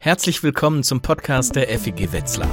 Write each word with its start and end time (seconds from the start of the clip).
Herzlich 0.00 0.44
willkommen 0.44 0.84
zum 0.84 1.00
Podcast 1.00 1.56
der 1.56 1.66
FEG 1.76 2.12
Wetzlar. 2.12 2.48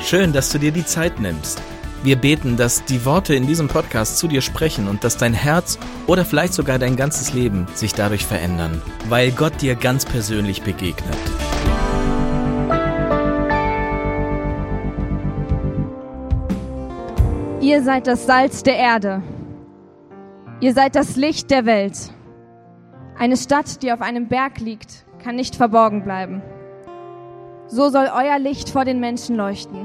Schön, 0.00 0.32
dass 0.32 0.48
du 0.50 0.60
dir 0.60 0.70
die 0.70 0.84
Zeit 0.84 1.18
nimmst. 1.18 1.60
Wir 2.04 2.14
beten, 2.14 2.56
dass 2.56 2.84
die 2.84 3.04
Worte 3.04 3.34
in 3.34 3.48
diesem 3.48 3.66
Podcast 3.66 4.18
zu 4.18 4.28
dir 4.28 4.40
sprechen 4.40 4.86
und 4.86 5.02
dass 5.02 5.16
dein 5.16 5.34
Herz 5.34 5.76
oder 6.06 6.24
vielleicht 6.24 6.54
sogar 6.54 6.78
dein 6.78 6.94
ganzes 6.94 7.32
Leben 7.32 7.66
sich 7.74 7.94
dadurch 7.94 8.24
verändern, 8.24 8.80
weil 9.08 9.32
Gott 9.32 9.60
dir 9.60 9.74
ganz 9.74 10.04
persönlich 10.04 10.62
begegnet. 10.62 11.18
Ihr 17.60 17.82
seid 17.82 18.06
das 18.06 18.24
Salz 18.24 18.62
der 18.62 18.76
Erde. 18.76 19.20
Ihr 20.60 20.74
seid 20.74 20.94
das 20.94 21.16
Licht 21.16 21.50
der 21.50 21.66
Welt. 21.66 22.12
Eine 23.18 23.36
Stadt, 23.36 23.82
die 23.82 23.92
auf 23.92 24.00
einem 24.00 24.28
Berg 24.28 24.60
liegt, 24.60 25.05
kann 25.26 25.34
nicht 25.34 25.56
verborgen 25.56 26.04
bleiben. 26.04 26.40
So 27.66 27.88
soll 27.88 28.06
euer 28.14 28.38
Licht 28.38 28.68
vor 28.68 28.84
den 28.84 29.00
Menschen 29.00 29.34
leuchten. 29.34 29.84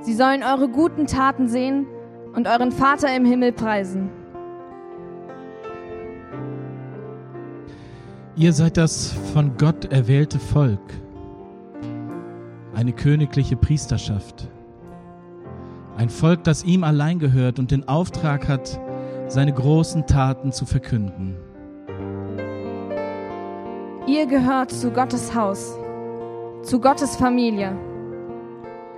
Sie 0.00 0.14
sollen 0.14 0.42
eure 0.42 0.70
guten 0.70 1.06
Taten 1.06 1.48
sehen 1.48 1.86
und 2.34 2.48
euren 2.48 2.72
Vater 2.72 3.14
im 3.14 3.26
Himmel 3.26 3.52
preisen. 3.52 4.08
Ihr 8.34 8.54
seid 8.54 8.78
das 8.78 9.12
von 9.34 9.58
Gott 9.58 9.92
erwählte 9.92 10.38
Volk, 10.38 10.80
eine 12.74 12.94
königliche 12.94 13.56
Priesterschaft, 13.56 14.48
ein 15.98 16.08
Volk, 16.08 16.42
das 16.44 16.64
ihm 16.64 16.84
allein 16.84 17.18
gehört 17.18 17.58
und 17.58 17.70
den 17.70 17.86
Auftrag 17.86 18.48
hat, 18.48 18.80
seine 19.28 19.52
großen 19.52 20.06
Taten 20.06 20.52
zu 20.52 20.64
verkünden. 20.64 21.36
Ihr 24.06 24.26
gehört 24.26 24.72
zu 24.72 24.90
Gottes 24.90 25.32
Haus, 25.32 25.78
zu 26.62 26.80
Gottes 26.80 27.14
Familie. 27.14 27.78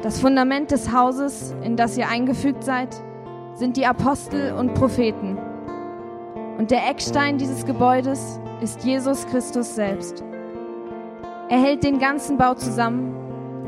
Das 0.00 0.18
Fundament 0.18 0.70
des 0.70 0.94
Hauses, 0.94 1.54
in 1.62 1.76
das 1.76 1.98
ihr 1.98 2.08
eingefügt 2.08 2.64
seid, 2.64 2.88
sind 3.52 3.76
die 3.76 3.84
Apostel 3.84 4.54
und 4.54 4.72
Propheten. 4.72 5.36
Und 6.56 6.70
der 6.70 6.88
Eckstein 6.88 7.36
dieses 7.36 7.66
Gebäudes 7.66 8.40
ist 8.62 8.82
Jesus 8.84 9.26
Christus 9.26 9.74
selbst. 9.74 10.24
Er 11.50 11.58
hält 11.58 11.84
den 11.84 11.98
ganzen 11.98 12.38
Bau 12.38 12.54
zusammen, 12.54 13.14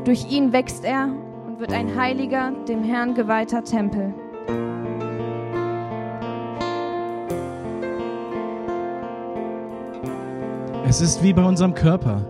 durch 0.05 0.31
ihn 0.31 0.53
wächst 0.53 0.83
er 0.83 1.09
und 1.45 1.59
wird 1.59 1.71
ein 1.71 1.95
heiliger, 1.95 2.51
dem 2.67 2.83
Herrn 2.83 3.13
geweihter 3.13 3.63
Tempel. 3.63 4.11
Es 10.89 11.01
ist 11.01 11.21
wie 11.21 11.33
bei 11.33 11.43
unserem 11.43 11.73
Körper. 11.73 12.25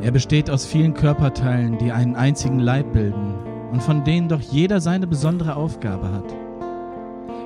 Er 0.00 0.12
besteht 0.12 0.48
aus 0.48 0.64
vielen 0.64 0.94
Körperteilen, 0.94 1.76
die 1.78 1.90
einen 1.90 2.14
einzigen 2.14 2.60
Leib 2.60 2.92
bilden 2.92 3.34
und 3.72 3.82
von 3.82 4.04
denen 4.04 4.28
doch 4.28 4.40
jeder 4.40 4.80
seine 4.80 5.08
besondere 5.08 5.56
Aufgabe 5.56 6.08
hat. 6.12 6.36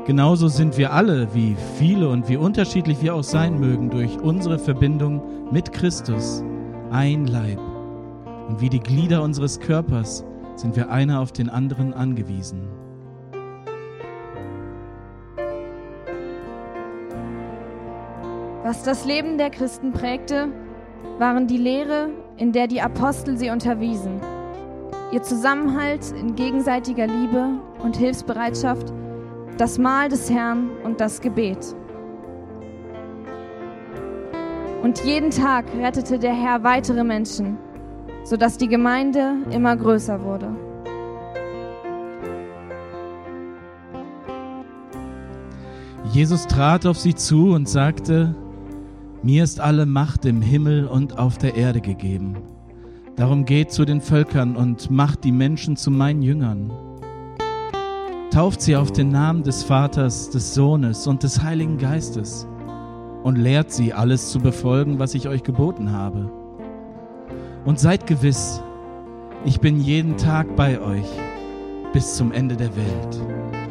Genauso 0.06 0.48
sind 0.48 0.76
wir 0.76 0.92
alle, 0.92 1.32
wie 1.32 1.56
viele 1.78 2.10
und 2.10 2.28
wie 2.28 2.36
unterschiedlich 2.36 3.00
wir 3.00 3.14
auch 3.14 3.24
sein 3.24 3.58
mögen, 3.58 3.88
durch 3.88 4.20
unsere 4.20 4.58
Verbindung 4.58 5.22
mit 5.50 5.72
Christus 5.72 6.44
ein 6.90 7.26
Leib. 7.26 7.60
Und 8.48 8.60
wie 8.60 8.68
die 8.68 8.80
Glieder 8.80 9.22
unseres 9.22 9.60
Körpers 9.60 10.26
sind 10.56 10.76
wir 10.76 10.90
einer 10.90 11.20
auf 11.20 11.32
den 11.32 11.48
anderen 11.48 11.94
angewiesen. 11.94 12.81
Was 18.64 18.84
das 18.84 19.04
Leben 19.04 19.38
der 19.38 19.50
Christen 19.50 19.92
prägte, 19.92 20.48
waren 21.18 21.48
die 21.48 21.56
Lehre, 21.56 22.10
in 22.36 22.52
der 22.52 22.68
die 22.68 22.80
Apostel 22.80 23.36
sie 23.36 23.50
unterwiesen, 23.50 24.20
ihr 25.10 25.20
Zusammenhalt 25.20 26.12
in 26.12 26.36
gegenseitiger 26.36 27.08
Liebe 27.08 27.60
und 27.82 27.96
Hilfsbereitschaft, 27.96 28.92
das 29.58 29.78
Mahl 29.78 30.08
des 30.08 30.30
Herrn 30.30 30.70
und 30.84 31.00
das 31.00 31.20
Gebet. 31.20 31.74
Und 34.84 35.04
jeden 35.04 35.30
Tag 35.30 35.64
rettete 35.76 36.20
der 36.20 36.32
Herr 36.32 36.62
weitere 36.62 37.02
Menschen, 37.02 37.58
sodass 38.22 38.58
die 38.58 38.68
Gemeinde 38.68 39.38
immer 39.50 39.76
größer 39.76 40.22
wurde. 40.22 40.54
Jesus 46.12 46.46
trat 46.46 46.86
auf 46.86 46.98
sie 46.98 47.14
zu 47.14 47.52
und 47.52 47.68
sagte, 47.68 48.36
mir 49.22 49.44
ist 49.44 49.60
alle 49.60 49.86
Macht 49.86 50.24
im 50.24 50.42
Himmel 50.42 50.86
und 50.86 51.18
auf 51.18 51.38
der 51.38 51.54
Erde 51.54 51.80
gegeben. 51.80 52.36
Darum 53.16 53.44
geht 53.44 53.70
zu 53.70 53.84
den 53.84 54.00
Völkern 54.00 54.56
und 54.56 54.90
macht 54.90 55.24
die 55.24 55.32
Menschen 55.32 55.76
zu 55.76 55.90
meinen 55.90 56.22
Jüngern. 56.22 56.72
Tauft 58.30 58.62
sie 58.62 58.76
auf 58.76 58.90
den 58.90 59.10
Namen 59.10 59.42
des 59.42 59.62
Vaters, 59.62 60.30
des 60.30 60.54
Sohnes 60.54 61.06
und 61.06 61.22
des 61.22 61.42
Heiligen 61.42 61.78
Geistes 61.78 62.46
und 63.22 63.36
lehrt 63.36 63.70
sie 63.70 63.92
alles 63.92 64.30
zu 64.30 64.40
befolgen, 64.40 64.98
was 64.98 65.14
ich 65.14 65.28
euch 65.28 65.42
geboten 65.42 65.92
habe. 65.92 66.30
Und 67.64 67.78
seid 67.78 68.06
gewiss, 68.06 68.62
ich 69.44 69.60
bin 69.60 69.80
jeden 69.80 70.16
Tag 70.16 70.56
bei 70.56 70.80
euch 70.80 71.06
bis 71.92 72.16
zum 72.16 72.32
Ende 72.32 72.56
der 72.56 72.74
Welt. 72.74 73.61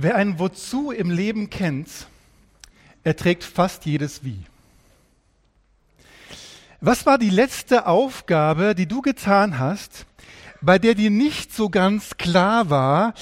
Wer 0.00 0.14
ein 0.14 0.38
Wozu 0.38 0.92
im 0.92 1.10
Leben 1.10 1.50
kennt, 1.50 1.88
erträgt 3.02 3.42
fast 3.42 3.84
jedes 3.84 4.22
Wie. 4.22 4.44
Was 6.80 7.04
war 7.04 7.18
die 7.18 7.30
letzte 7.30 7.84
Aufgabe, 7.88 8.76
die 8.76 8.86
du 8.86 9.02
getan 9.02 9.58
hast, 9.58 10.06
bei 10.60 10.78
der 10.78 10.94
dir 10.94 11.10
nicht 11.10 11.52
so 11.52 11.68
ganz 11.68 12.16
klar 12.16 12.70
war, 12.70 13.12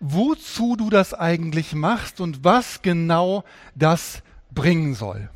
wozu 0.00 0.74
du 0.74 0.88
das 0.88 1.12
eigentlich 1.12 1.74
machst 1.74 2.18
und 2.18 2.42
was 2.42 2.80
genau 2.80 3.44
das 3.74 4.22
bringen 4.50 4.94
soll? 4.94 5.28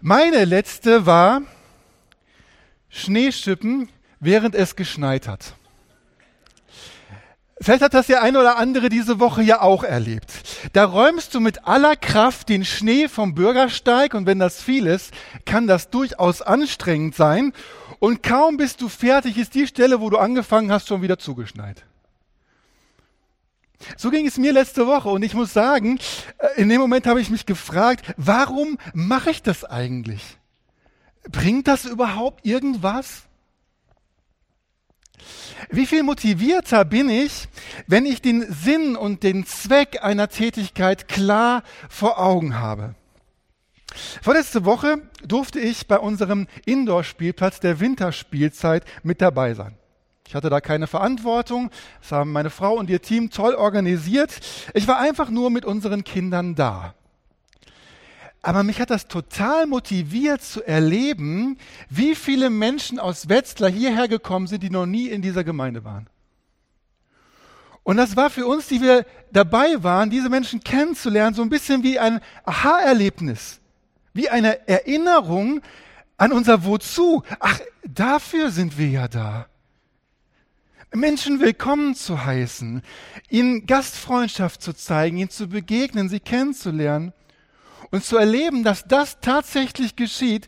Meine 0.00 0.46
letzte 0.46 1.04
war 1.04 1.42
Schneeschippen, 2.88 3.90
während 4.18 4.54
es 4.54 4.76
geschneit 4.76 5.28
hat. 5.28 5.57
Vielleicht 7.60 7.82
hat 7.82 7.94
das 7.94 8.06
der 8.06 8.22
eine 8.22 8.38
oder 8.38 8.56
andere 8.56 8.88
diese 8.88 9.18
Woche 9.18 9.42
ja 9.42 9.60
auch 9.60 9.82
erlebt. 9.82 10.32
Da 10.74 10.84
räumst 10.84 11.34
du 11.34 11.40
mit 11.40 11.66
aller 11.66 11.96
Kraft 11.96 12.48
den 12.48 12.64
Schnee 12.64 13.08
vom 13.08 13.34
Bürgersteig 13.34 14.14
und 14.14 14.26
wenn 14.26 14.38
das 14.38 14.62
viel 14.62 14.86
ist, 14.86 15.12
kann 15.44 15.66
das 15.66 15.90
durchaus 15.90 16.40
anstrengend 16.40 17.16
sein. 17.16 17.52
Und 17.98 18.22
kaum 18.22 18.58
bist 18.58 18.80
du 18.80 18.88
fertig, 18.88 19.36
ist 19.38 19.54
die 19.54 19.66
Stelle, 19.66 20.00
wo 20.00 20.08
du 20.08 20.18
angefangen 20.18 20.70
hast, 20.70 20.86
schon 20.86 21.02
wieder 21.02 21.18
zugeschneit. 21.18 21.84
So 23.96 24.10
ging 24.10 24.26
es 24.26 24.38
mir 24.38 24.52
letzte 24.52 24.86
Woche 24.86 25.08
und 25.08 25.22
ich 25.22 25.34
muss 25.34 25.52
sagen, 25.52 25.98
äh, 26.38 26.60
in 26.60 26.68
dem 26.68 26.80
Moment 26.80 27.06
habe 27.06 27.20
ich 27.20 27.30
mich 27.30 27.46
gefragt, 27.46 28.12
warum 28.16 28.78
mache 28.92 29.30
ich 29.30 29.42
das 29.42 29.64
eigentlich? 29.64 30.38
Bringt 31.30 31.68
das 31.68 31.84
überhaupt 31.84 32.44
irgendwas? 32.44 33.27
Wie 35.70 35.86
viel 35.86 36.02
motivierter 36.02 36.84
bin 36.84 37.08
ich, 37.08 37.48
wenn 37.86 38.06
ich 38.06 38.22
den 38.22 38.50
Sinn 38.52 38.96
und 38.96 39.22
den 39.22 39.46
Zweck 39.46 40.02
einer 40.02 40.28
Tätigkeit 40.28 41.08
klar 41.08 41.62
vor 41.88 42.18
Augen 42.18 42.58
habe? 42.58 42.94
Vorletzte 44.22 44.64
Woche 44.64 44.98
durfte 45.24 45.60
ich 45.60 45.86
bei 45.86 45.98
unserem 45.98 46.46
Indoor-Spielplatz 46.66 47.60
der 47.60 47.80
Winterspielzeit 47.80 48.84
mit 49.02 49.20
dabei 49.20 49.54
sein. 49.54 49.76
Ich 50.28 50.34
hatte 50.34 50.50
da 50.50 50.60
keine 50.60 50.86
Verantwortung. 50.86 51.70
Das 52.02 52.12
haben 52.12 52.32
meine 52.32 52.50
Frau 52.50 52.74
und 52.74 52.90
ihr 52.90 53.00
Team 53.00 53.30
toll 53.30 53.54
organisiert. 53.54 54.40
Ich 54.74 54.86
war 54.86 54.98
einfach 54.98 55.30
nur 55.30 55.48
mit 55.48 55.64
unseren 55.64 56.04
Kindern 56.04 56.54
da. 56.54 56.94
Aber 58.42 58.62
mich 58.62 58.80
hat 58.80 58.90
das 58.90 59.08
total 59.08 59.66
motiviert 59.66 60.42
zu 60.42 60.62
erleben, 60.62 61.58
wie 61.90 62.14
viele 62.14 62.50
Menschen 62.50 62.98
aus 62.98 63.28
Wetzlar 63.28 63.70
hierher 63.70 64.08
gekommen 64.08 64.46
sind, 64.46 64.62
die 64.62 64.70
noch 64.70 64.86
nie 64.86 65.08
in 65.08 65.22
dieser 65.22 65.44
Gemeinde 65.44 65.84
waren. 65.84 66.08
Und 67.82 67.96
das 67.96 68.16
war 68.16 68.30
für 68.30 68.46
uns, 68.46 68.68
die 68.68 68.80
wir 68.80 69.06
dabei 69.32 69.82
waren, 69.82 70.10
diese 70.10 70.28
Menschen 70.28 70.60
kennenzulernen, 70.60 71.34
so 71.34 71.42
ein 71.42 71.48
bisschen 71.48 71.82
wie 71.82 71.98
ein 71.98 72.20
Aha-Erlebnis, 72.44 73.60
wie 74.12 74.28
eine 74.28 74.68
Erinnerung 74.68 75.62
an 76.16 76.32
unser 76.32 76.64
Wozu. 76.64 77.22
Ach, 77.40 77.58
dafür 77.82 78.50
sind 78.50 78.78
wir 78.78 78.88
ja 78.88 79.08
da. 79.08 79.46
Menschen 80.94 81.40
willkommen 81.40 81.94
zu 81.94 82.24
heißen, 82.24 82.82
ihnen 83.28 83.66
Gastfreundschaft 83.66 84.62
zu 84.62 84.74
zeigen, 84.74 85.18
ihnen 85.18 85.30
zu 85.30 85.48
begegnen, 85.48 86.08
sie 86.08 86.20
kennenzulernen 86.20 87.12
und 87.90 88.04
zu 88.04 88.16
erleben, 88.16 88.64
dass 88.64 88.84
das 88.84 89.20
tatsächlich 89.20 89.96
geschieht, 89.96 90.46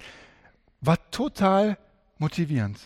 war 0.80 0.98
total 1.10 1.78
motivierend. 2.18 2.78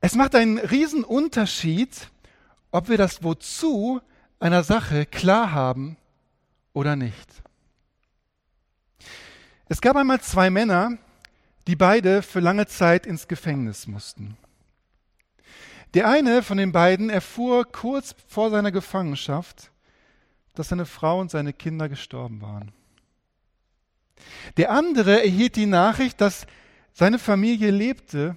Es 0.00 0.14
macht 0.14 0.34
einen 0.34 0.58
riesen 0.58 1.04
Unterschied, 1.04 2.10
ob 2.70 2.88
wir 2.88 2.98
das 2.98 3.22
Wozu 3.22 4.00
einer 4.38 4.62
Sache 4.62 5.06
klar 5.06 5.52
haben 5.52 5.96
oder 6.72 6.96
nicht. 6.96 7.42
Es 9.68 9.80
gab 9.80 9.96
einmal 9.96 10.20
zwei 10.20 10.50
Männer, 10.50 10.98
die 11.66 11.74
beide 11.74 12.22
für 12.22 12.40
lange 12.40 12.66
Zeit 12.66 13.06
ins 13.06 13.26
Gefängnis 13.26 13.86
mussten. 13.86 14.36
Der 15.94 16.08
eine 16.08 16.42
von 16.42 16.58
den 16.58 16.72
beiden 16.72 17.10
erfuhr 17.10 17.64
kurz 17.64 18.14
vor 18.28 18.50
seiner 18.50 18.70
Gefangenschaft, 18.70 19.72
dass 20.58 20.68
seine 20.68 20.86
Frau 20.86 21.20
und 21.20 21.30
seine 21.30 21.52
Kinder 21.52 21.88
gestorben 21.88 22.40
waren. 22.42 22.72
Der 24.56 24.70
andere 24.70 25.22
erhielt 25.22 25.56
die 25.56 25.66
Nachricht, 25.66 26.20
dass 26.20 26.46
seine 26.92 27.18
Familie 27.18 27.70
lebte 27.70 28.36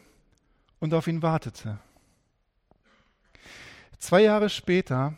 und 0.80 0.94
auf 0.94 1.08
ihn 1.08 1.22
wartete. 1.22 1.80
Zwei 3.98 4.22
Jahre 4.22 4.50
später 4.50 5.18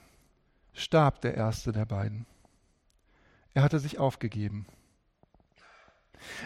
starb 0.73 1.21
der 1.21 1.35
erste 1.35 1.71
der 1.71 1.85
beiden. 1.85 2.25
Er 3.53 3.63
hatte 3.63 3.79
sich 3.79 3.99
aufgegeben. 3.99 4.65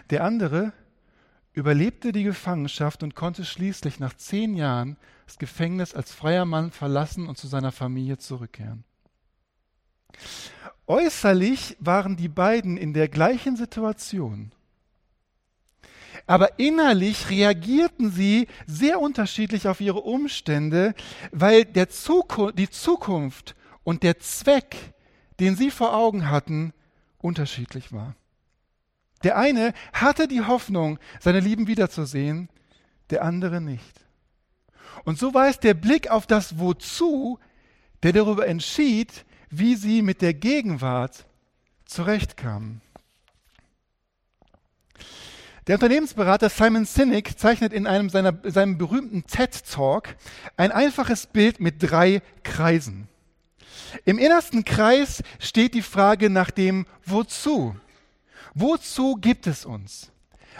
Der 0.10 0.24
andere 0.24 0.74
überlebte 1.54 2.12
die 2.12 2.24
Gefangenschaft 2.24 3.04
und 3.04 3.16
konnte 3.16 3.46
schließlich 3.46 4.00
nach 4.00 4.13
zehn 4.13 4.56
Jahren 4.56 4.98
das 5.25 5.38
Gefängnis 5.38 5.94
als 5.94 6.13
freier 6.13 6.46
Mann 6.46 6.72
verlassen 6.72 7.28
und 7.28 7.38
zu 7.38 7.48
seiner 7.48 7.72
Familie 7.72 8.18
zurückkehren. 8.18 8.84
Äußerlich 10.88 11.77
waren 11.79 12.15
die 12.15 12.27
beiden 12.27 12.77
in 12.77 12.94
der 12.94 13.07
gleichen 13.07 13.56
Situation. 13.56 14.51
Aber 16.27 16.59
innerlich 16.59 17.29
reagierten 17.29 18.12
sie 18.12 18.47
sehr 18.65 19.00
unterschiedlich 19.00 19.67
auf 19.67 19.81
ihre 19.81 20.01
Umstände, 20.01 20.95
weil 21.31 21.65
Zukunft, 21.89 22.57
die 22.57 22.69
Zukunft 22.69 23.56
und 23.83 24.03
der 24.03 24.19
Zweck, 24.19 24.75
den 25.39 25.56
sie 25.56 25.69
vor 25.69 25.95
Augen 25.95 26.29
hatten, 26.29 26.73
unterschiedlich 27.19 27.91
war. 27.91 28.15
Der 29.23 29.38
eine 29.38 29.73
hatte 29.94 30.27
die 30.27 30.41
Hoffnung, 30.41 31.00
seine 31.19 31.39
Lieben 31.39 31.67
wiederzusehen, 31.67 32.50
der 33.09 33.23
andere 33.23 33.62
nicht. 33.62 34.06
Und 35.03 35.19
so 35.19 35.33
war 35.33 35.47
es 35.47 35.59
der 35.59 35.73
Blick 35.73 36.09
auf 36.09 36.27
das 36.27 36.59
Wozu, 36.59 37.39
der 38.03 38.13
darüber 38.13 38.47
entschied, 38.47 39.25
wie 39.57 39.75
sie 39.75 40.02
mit 40.02 40.22
der 40.22 40.34
Gegenwart 40.34 41.25
zurechtkamen. 41.86 42.81
Der 45.68 45.75
Unternehmensberater 45.75 46.50
Simon 46.50 46.86
Sinek 46.86 47.40
zeichnet 47.40 47.74
in 47.74 47.88
einem 47.88 48.10
seiner, 48.10 48.38
seinem 48.44 48.78
berühmten 48.78 49.25
TED-Talk 49.25 50.16
ein 50.57 50.72
einfaches 50.72 51.25
Bild 51.25 51.60
mit 51.60 51.75
drei 51.80 52.22
Kreisen. 52.44 53.07
Im 54.04 54.19
innersten 54.19 54.63
Kreis 54.63 55.24
steht 55.40 55.74
die 55.74 55.81
Frage 55.81 56.30
nach 56.30 56.51
dem 56.51 56.86
Wozu. 57.06 57.75
Wozu 58.54 59.16
gibt 59.16 59.48
es 59.48 59.66
uns? 59.66 60.12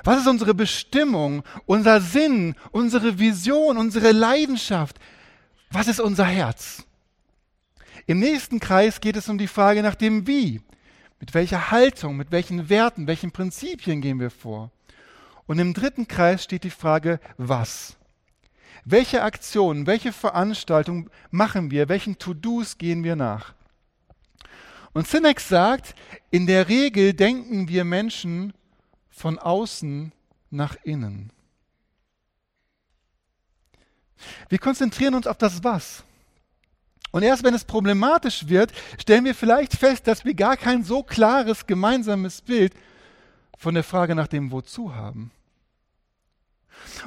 Was 0.04 0.22
ist 0.22 0.28
unsere 0.28 0.54
Bestimmung, 0.54 1.44
unser 1.66 2.02
Sinn, 2.02 2.56
unsere 2.72 3.20
Vision, 3.20 3.78
unsere 3.78 4.12
Leidenschaft? 4.12 4.98
Was 5.70 5.88
ist 5.88 6.00
unser 6.00 6.26
Herz? 6.26 6.84
Im 8.08 8.20
nächsten 8.20 8.60
Kreis 8.60 9.02
geht 9.02 9.16
es 9.16 9.30
um 9.30 9.38
die 9.38 9.48
Frage 9.48 9.82
nach 9.82 9.96
dem 9.96 10.28
Wie. 10.28 10.62
Mit 11.20 11.34
welcher 11.34 11.72
Haltung, 11.72 12.18
mit 12.18 12.32
welchen 12.32 12.70
Werten, 12.70 13.08
welchen 13.08 13.32
Prinzipien 13.32 14.02
gehen 14.02 14.20
wir 14.20 14.30
vor? 14.30 14.72
Und 15.48 15.60
im 15.60 15.74
dritten 15.74 16.08
Kreis 16.08 16.44
steht 16.44 16.64
die 16.64 16.70
Frage, 16.70 17.20
was? 17.38 17.98
Welche 18.84 19.24
Aktionen, 19.24 19.88
welche 19.88 20.12
Veranstaltungen 20.14 21.10
machen 21.32 21.72
wir, 21.72 21.90
welchen 21.90 22.20
To-Dos 22.20 22.78
gehen 22.78 23.04
wir 23.04 23.16
nach? 23.16 23.54
Und 24.94 25.08
Sinex 25.08 25.50
sagt, 25.50 25.96
in 26.30 26.46
der 26.46 26.70
Regel 26.70 27.14
denken 27.14 27.68
wir 27.68 27.84
Menschen 27.84 28.54
von 29.10 29.40
außen 29.40 30.12
nach 30.52 30.76
innen. 30.84 31.32
Wir 34.50 34.60
konzentrieren 34.60 35.16
uns 35.16 35.28
auf 35.28 35.38
das 35.38 35.64
Was. 35.64 36.04
Und 37.16 37.24
erst 37.24 37.46
wenn 37.46 37.54
es 37.54 37.64
problematisch 37.64 38.50
wird, 38.50 38.74
stellen 39.00 39.24
wir 39.24 39.34
vielleicht 39.34 39.72
fest, 39.72 40.06
dass 40.06 40.26
wir 40.26 40.34
gar 40.34 40.58
kein 40.58 40.84
so 40.84 41.02
klares 41.02 41.66
gemeinsames 41.66 42.42
Bild 42.42 42.74
von 43.58 43.74
der 43.74 43.86
Frage 43.86 44.16
nach 44.16 44.28
dem 44.28 44.52
Wozu 44.52 44.94
haben. 44.96 45.32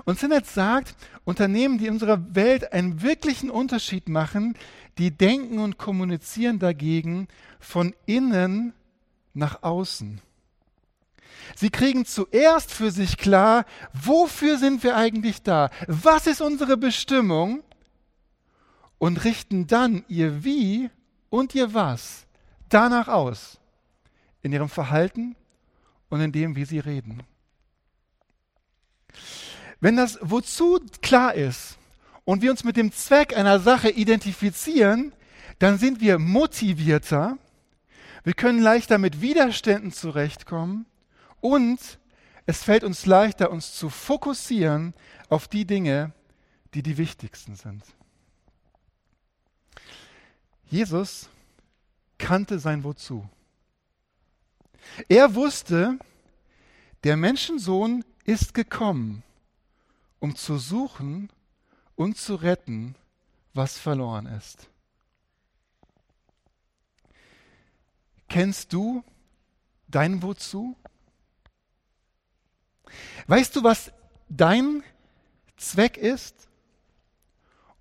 Und 0.06 0.18
Sinnert 0.18 0.46
sagt, 0.46 0.94
Unternehmen, 1.26 1.76
die 1.76 1.88
in 1.88 1.92
unserer 1.92 2.34
Welt 2.34 2.72
einen 2.72 3.02
wirklichen 3.02 3.50
Unterschied 3.50 4.08
machen, 4.08 4.56
die 4.96 5.10
denken 5.10 5.58
und 5.58 5.76
kommunizieren 5.76 6.58
dagegen 6.58 7.28
von 7.60 7.94
innen 8.06 8.72
nach 9.34 9.62
außen. 9.62 10.22
Sie 11.54 11.68
kriegen 11.68 12.06
zuerst 12.06 12.72
für 12.72 12.90
sich 12.90 13.18
klar, 13.18 13.66
wofür 13.92 14.56
sind 14.56 14.82
wir 14.82 14.96
eigentlich 14.96 15.42
da? 15.42 15.68
Was 15.86 16.26
ist 16.26 16.40
unsere 16.40 16.78
Bestimmung? 16.78 17.62
Und 18.98 19.24
richten 19.24 19.66
dann 19.66 20.04
ihr 20.08 20.44
Wie 20.44 20.90
und 21.30 21.54
ihr 21.54 21.72
Was 21.74 22.26
danach 22.68 23.08
aus. 23.08 23.58
In 24.42 24.52
ihrem 24.52 24.68
Verhalten 24.68 25.36
und 26.08 26.20
in 26.20 26.32
dem, 26.32 26.56
wie 26.56 26.64
sie 26.64 26.78
reden. 26.78 27.22
Wenn 29.80 29.96
das 29.96 30.18
Wozu 30.20 30.80
klar 31.02 31.34
ist 31.34 31.78
und 32.24 32.42
wir 32.42 32.50
uns 32.50 32.64
mit 32.64 32.76
dem 32.76 32.92
Zweck 32.92 33.36
einer 33.36 33.60
Sache 33.60 33.90
identifizieren, 33.90 35.12
dann 35.58 35.78
sind 35.78 36.00
wir 36.00 36.18
motivierter, 36.18 37.38
wir 38.24 38.34
können 38.34 38.60
leichter 38.60 38.98
mit 38.98 39.20
Widerständen 39.20 39.92
zurechtkommen 39.92 40.86
und 41.40 41.78
es 42.46 42.62
fällt 42.62 42.84
uns 42.84 43.06
leichter, 43.06 43.50
uns 43.50 43.74
zu 43.74 43.88
fokussieren 43.88 44.94
auf 45.28 45.48
die 45.48 45.64
Dinge, 45.64 46.12
die 46.74 46.82
die 46.82 46.98
wichtigsten 46.98 47.54
sind. 47.54 47.82
Jesus 50.70 51.28
kannte 52.18 52.58
sein 52.58 52.84
Wozu. 52.84 53.28
Er 55.08 55.34
wusste, 55.34 55.98
der 57.04 57.16
Menschensohn 57.16 58.04
ist 58.24 58.54
gekommen, 58.54 59.22
um 60.18 60.34
zu 60.36 60.58
suchen 60.58 61.30
und 61.96 62.16
zu 62.18 62.34
retten, 62.34 62.94
was 63.54 63.78
verloren 63.78 64.26
ist. 64.26 64.68
Kennst 68.28 68.72
du 68.72 69.02
dein 69.88 70.22
Wozu? 70.22 70.76
Weißt 73.26 73.56
du, 73.56 73.64
was 73.64 73.90
dein 74.28 74.82
Zweck 75.56 75.96
ist? 75.96 76.48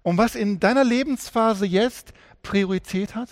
Und 0.03 0.17
was 0.17 0.35
in 0.35 0.61
deiner 0.61 0.85
Lebensphase 0.85 1.65
jetzt 1.65 2.13
Priorität 2.41 3.15
hat? 3.15 3.29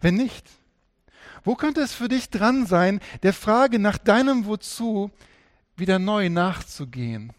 Wenn 0.00 0.16
nicht, 0.16 0.48
wo 1.42 1.54
könnte 1.54 1.80
es 1.80 1.92
für 1.92 2.08
dich 2.08 2.30
dran 2.30 2.66
sein, 2.66 3.00
der 3.22 3.32
Frage 3.32 3.78
nach 3.78 3.98
deinem 3.98 4.46
Wozu 4.46 5.10
wieder 5.76 5.98
neu 5.98 6.30
nachzugehen 6.30 7.32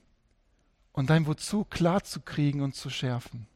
und 0.91 1.09
dein 1.09 1.27
Wozu 1.27 1.65
klar 1.65 2.03
zu 2.03 2.21
kriegen 2.21 2.61
und 2.61 2.75
zu 2.75 2.89
schärfen. 2.89 3.47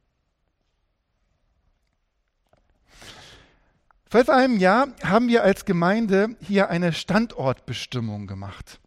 Vor 4.10 4.22
etwa 4.22 4.36
einem 4.36 4.58
Jahr 4.58 4.88
haben 5.04 5.28
wir 5.28 5.44
als 5.44 5.66
Gemeinde 5.66 6.36
hier 6.42 6.70
eine 6.70 6.94
Standortbestimmung 6.94 8.26
gemacht. 8.26 8.80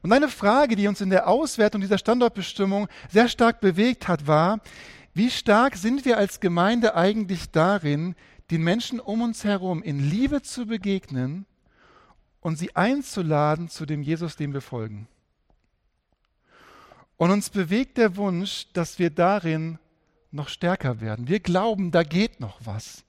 Und 0.00 0.12
eine 0.12 0.28
Frage, 0.28 0.76
die 0.76 0.86
uns 0.86 1.00
in 1.00 1.10
der 1.10 1.26
Auswertung 1.26 1.80
dieser 1.80 1.98
Standortbestimmung 1.98 2.88
sehr 3.10 3.28
stark 3.28 3.60
bewegt 3.60 4.06
hat, 4.06 4.26
war, 4.26 4.60
wie 5.14 5.30
stark 5.30 5.76
sind 5.76 6.04
wir 6.04 6.16
als 6.16 6.40
Gemeinde 6.40 6.94
eigentlich 6.94 7.50
darin, 7.50 8.14
den 8.50 8.62
Menschen 8.62 9.00
um 9.00 9.22
uns 9.22 9.44
herum 9.44 9.82
in 9.82 9.98
Liebe 9.98 10.42
zu 10.42 10.66
begegnen 10.66 11.46
und 12.40 12.58
sie 12.58 12.74
einzuladen 12.74 13.68
zu 13.68 13.86
dem 13.86 14.02
Jesus, 14.02 14.36
dem 14.36 14.52
wir 14.52 14.60
folgen. 14.60 15.08
Und 17.16 17.30
uns 17.30 17.50
bewegt 17.50 17.98
der 17.98 18.16
Wunsch, 18.16 18.66
dass 18.72 18.98
wir 18.98 19.10
darin 19.10 19.78
noch 20.32 20.48
stärker 20.48 21.00
werden. 21.00 21.28
Wir 21.28 21.40
glauben, 21.40 21.90
da 21.90 22.02
geht 22.02 22.40
noch 22.40 22.58
was. 22.64 23.04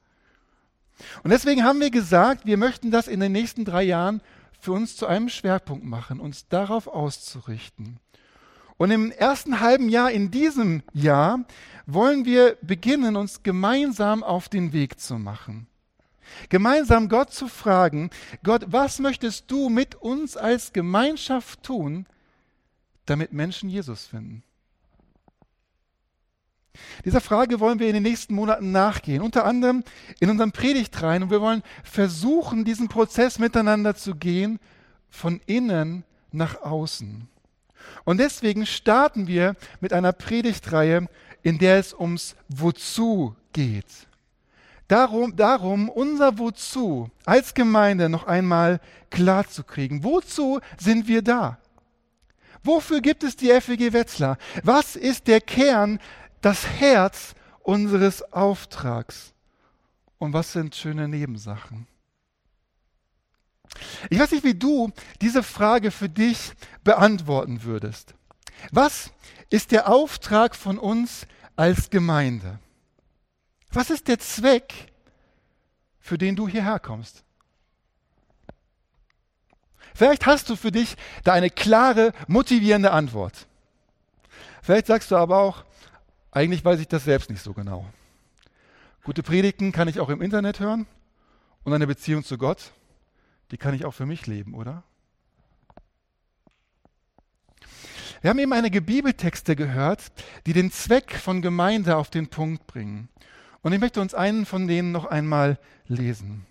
Und 1.24 1.31
deswegen 1.31 1.63
haben 1.63 1.79
wir 1.79 1.89
gesagt, 1.89 2.45
wir 2.45 2.57
möchten 2.57 2.91
das 2.91 3.07
in 3.07 3.19
den 3.19 3.31
nächsten 3.31 3.65
drei 3.65 3.83
Jahren 3.83 4.22
für 4.60 4.72
uns 4.72 4.95
zu 4.95 5.07
einem 5.07 5.29
Schwerpunkt 5.29 5.83
machen, 5.83 6.19
uns 6.19 6.48
darauf 6.48 6.88
auszurichten. 6.88 8.00
Und 8.77 8.91
im 8.91 9.11
ersten 9.11 9.59
halben 9.59 9.89
Jahr 9.89 10.11
in 10.11 10.31
diesem 10.31 10.83
Jahr 10.93 11.39
wollen 11.85 12.25
wir 12.25 12.57
beginnen, 12.61 13.15
uns 13.15 13.43
gemeinsam 13.43 14.23
auf 14.23 14.49
den 14.49 14.73
Weg 14.73 14.99
zu 14.99 15.17
machen. 15.17 15.67
Gemeinsam 16.49 17.09
Gott 17.09 17.31
zu 17.31 17.47
fragen, 17.47 18.09
Gott, 18.43 18.65
was 18.67 18.99
möchtest 18.99 19.51
du 19.51 19.69
mit 19.69 19.95
uns 19.95 20.37
als 20.37 20.73
Gemeinschaft 20.73 21.63
tun, 21.63 22.05
damit 23.05 23.33
Menschen 23.33 23.69
Jesus 23.69 24.05
finden? 24.05 24.43
Dieser 27.05 27.21
Frage 27.21 27.59
wollen 27.59 27.79
wir 27.79 27.87
in 27.87 27.93
den 27.93 28.03
nächsten 28.03 28.33
Monaten 28.33 28.71
nachgehen, 28.71 29.21
unter 29.21 29.45
anderem 29.45 29.83
in 30.19 30.29
unserem 30.29 30.51
Predigtreihen. 30.51 31.23
Und 31.23 31.29
wir 31.29 31.41
wollen 31.41 31.61
versuchen, 31.83 32.65
diesen 32.65 32.87
Prozess 32.87 33.37
miteinander 33.37 33.95
zu 33.95 34.15
gehen, 34.15 34.59
von 35.09 35.39
innen 35.45 36.03
nach 36.31 36.61
außen. 36.61 37.27
Und 38.05 38.17
deswegen 38.17 38.65
starten 38.65 39.27
wir 39.27 39.55
mit 39.79 39.93
einer 39.93 40.12
Predigtreihe, 40.12 41.07
in 41.41 41.57
der 41.57 41.77
es 41.79 41.93
ums 41.93 42.36
Wozu 42.50 43.36
geht. 43.53 43.86
Darum, 44.88 45.36
darum 45.36 45.89
unser 45.89 46.38
Wozu 46.38 47.10
als 47.25 47.53
Gemeinde 47.53 48.10
noch 48.10 48.27
einmal 48.27 48.79
klar 49.10 49.48
zu 49.48 49.63
kriegen. 49.63 50.03
Wozu 50.03 50.60
sind 50.77 51.07
wir 51.07 51.22
da? 51.22 51.57
Wofür 52.63 53.01
gibt 53.01 53.24
es 53.24 53.36
die 53.36 53.50
FEG 53.50 53.93
Wetzlar? 53.93 54.38
Was 54.63 54.95
ist 54.95 55.27
der 55.27 55.41
Kern 55.41 56.00
das 56.43 56.67
Herz 56.67 57.33
unseres 57.63 58.22
Auftrags. 58.33 59.33
Und 60.19 60.33
was 60.33 60.51
sind 60.51 60.75
schöne 60.75 61.07
Nebensachen? 61.07 61.88
Ich 64.10 64.19
weiß 64.19 64.31
nicht, 64.31 64.43
wie 64.43 64.55
du 64.55 64.91
diese 65.22 65.43
Frage 65.43 65.91
für 65.91 66.10
dich 66.10 66.51
beantworten 66.83 67.63
würdest. 67.63 68.13
Was 68.72 69.12
ist 69.50 69.72
der 69.72 69.89
Auftrag 69.89 70.55
von 70.55 70.77
uns 70.77 71.27
als 71.55 71.89
Gemeinde? 71.89 72.60
Was 73.72 73.89
ist 73.89 74.07
der 74.07 74.19
Zweck, 74.19 74.91
für 76.00 76.17
den 76.17 76.36
du 76.36 76.48
hierher 76.48 76.79
kommst? 76.79 77.24
Vielleicht 79.95 80.25
hast 80.25 80.50
du 80.50 80.55
für 80.55 80.72
dich 80.72 80.95
da 81.24 81.33
eine 81.33 81.50
klare, 81.50 82.13
motivierende 82.27 82.91
Antwort. 82.91 83.48
Vielleicht 84.62 84.88
sagst 84.88 85.12
du 85.12 85.15
aber 85.15 85.38
auch, 85.38 85.65
eigentlich 86.31 86.65
weiß 86.65 86.79
ich 86.79 86.88
das 86.88 87.03
selbst 87.03 87.29
nicht 87.29 87.43
so 87.43 87.53
genau. 87.53 87.86
Gute 89.03 89.22
Predigten 89.22 89.72
kann 89.72 89.88
ich 89.88 90.00
auch 90.00 90.10
im 90.10 90.22
Internet 90.22 90.60
hören 90.60 90.88
und 91.63 91.74
eine 91.74 91.86
Beziehung 91.86 92.24
zu 92.24 92.38
Gott, 92.38 92.72
die 93.53 93.57
kann 93.60 93.75
ich 93.75 93.86
auch 93.86 93.93
für 93.93 94.07
mich 94.07 94.25
leben, 94.25 94.55
oder? 94.55 94.83
Wir 98.22 98.31
haben 98.31 98.39
eben 98.39 98.51
einige 98.51 98.81
Bibeltexte 98.81 99.55
gehört, 99.55 100.12
die 100.48 100.53
den 100.53 100.72
Zweck 100.72 101.13
von 101.13 101.43
Gemeinde 101.43 101.98
auf 101.98 102.10
den 102.10 102.29
Punkt 102.29 102.65
bringen. 102.65 103.10
Und 103.62 103.72
ich 103.72 103.79
möchte 103.79 104.01
uns 104.01 104.15
einen 104.15 104.48
von 104.48 104.67
denen 104.67 104.91
noch 104.91 105.05
einmal 105.05 105.60
lesen. 105.88 106.48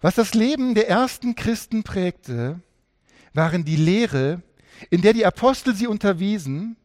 Was 0.00 0.16
das 0.16 0.34
Leben 0.34 0.74
der 0.74 0.88
ersten 0.88 1.36
Christen 1.36 1.84
prägte, 1.84 2.60
waren 3.32 3.64
die 3.64 3.76
Lehre, 3.76 4.42
in 4.90 5.02
der 5.02 5.12
die 5.12 5.24
Apostel 5.24 5.72
sie 5.76 5.86
unterwiesen, 5.86 6.76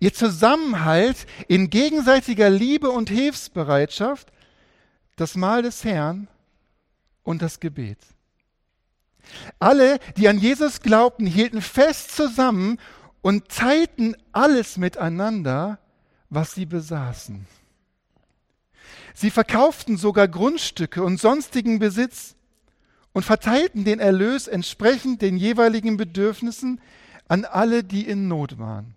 ihr 0.00 0.12
Zusammenhalt 0.12 1.26
in 1.46 1.70
gegenseitiger 1.70 2.50
Liebe 2.50 2.90
und 2.90 3.08
Hilfsbereitschaft, 3.08 4.32
das 5.16 5.36
Mahl 5.36 5.62
des 5.62 5.84
Herrn 5.84 6.28
und 7.22 7.42
das 7.42 7.60
Gebet. 7.60 7.98
Alle, 9.58 9.98
die 10.16 10.28
an 10.28 10.38
Jesus 10.38 10.80
glaubten, 10.80 11.26
hielten 11.26 11.62
fest 11.62 12.14
zusammen 12.14 12.78
und 13.22 13.48
teilten 13.48 14.16
alles 14.32 14.76
miteinander, 14.76 15.78
was 16.28 16.52
sie 16.52 16.66
besaßen. 16.66 17.46
Sie 19.14 19.30
verkauften 19.30 19.96
sogar 19.96 20.28
Grundstücke 20.28 21.02
und 21.02 21.20
sonstigen 21.20 21.78
Besitz 21.78 22.34
und 23.12 23.24
verteilten 23.24 23.84
den 23.84 24.00
Erlös 24.00 24.48
entsprechend 24.48 25.22
den 25.22 25.36
jeweiligen 25.36 25.96
Bedürfnissen 25.96 26.80
an 27.28 27.44
alle, 27.44 27.84
die 27.84 28.06
in 28.06 28.28
Not 28.28 28.58
waren. 28.58 28.96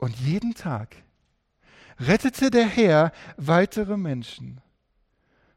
Und 0.00 0.18
jeden 0.18 0.54
Tag 0.54 0.96
rettete 1.98 2.50
der 2.50 2.64
Herr 2.64 3.12
weitere 3.36 3.98
Menschen, 3.98 4.62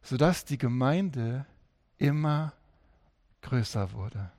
sodass 0.02 0.44
die 0.44 0.58
Gemeinde 0.58 1.46
immer 1.98 2.52
größer 3.42 3.94
wurde. 3.94 4.32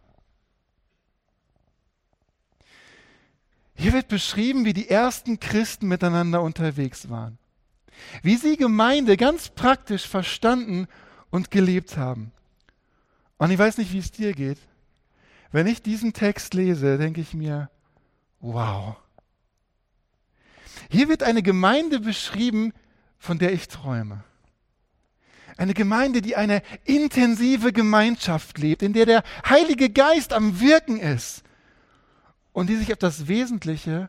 Hier 3.76 3.94
wird 3.94 4.08
beschrieben, 4.08 4.66
wie 4.66 4.74
die 4.74 4.90
ersten 4.90 5.40
Christen 5.40 5.88
miteinander 5.88 6.42
unterwegs 6.42 7.08
waren, 7.08 7.38
wie 8.22 8.36
sie 8.36 8.58
Gemeinde 8.58 9.16
ganz 9.16 9.48
praktisch 9.48 10.06
verstanden 10.06 10.86
und 11.30 11.50
gelebt 11.50 11.96
haben. 11.96 12.30
Und 13.38 13.50
ich 13.50 13.58
weiß 13.58 13.78
nicht, 13.78 13.94
wie 13.94 13.98
es 14.00 14.12
dir 14.12 14.34
geht, 14.34 14.58
wenn 15.50 15.66
ich 15.66 15.80
diesen 15.80 16.12
Text 16.12 16.52
lese, 16.52 16.98
denke 16.98 17.22
ich 17.22 17.32
mir, 17.32 17.70
wow. 18.40 18.98
Hier 20.90 21.08
wird 21.08 21.22
eine 21.22 21.42
Gemeinde 21.42 22.00
beschrieben, 22.00 22.72
von 23.18 23.38
der 23.38 23.52
ich 23.52 23.68
träume. 23.68 24.24
Eine 25.56 25.74
Gemeinde, 25.74 26.20
die 26.20 26.36
eine 26.36 26.62
intensive 26.84 27.72
Gemeinschaft 27.72 28.58
lebt, 28.58 28.82
in 28.82 28.92
der 28.92 29.06
der 29.06 29.22
Heilige 29.48 29.88
Geist 29.88 30.32
am 30.32 30.60
Wirken 30.60 30.98
ist 30.98 31.42
und 32.52 32.68
die 32.68 32.76
sich 32.76 32.92
auf 32.92 32.98
das 32.98 33.28
Wesentliche 33.28 34.08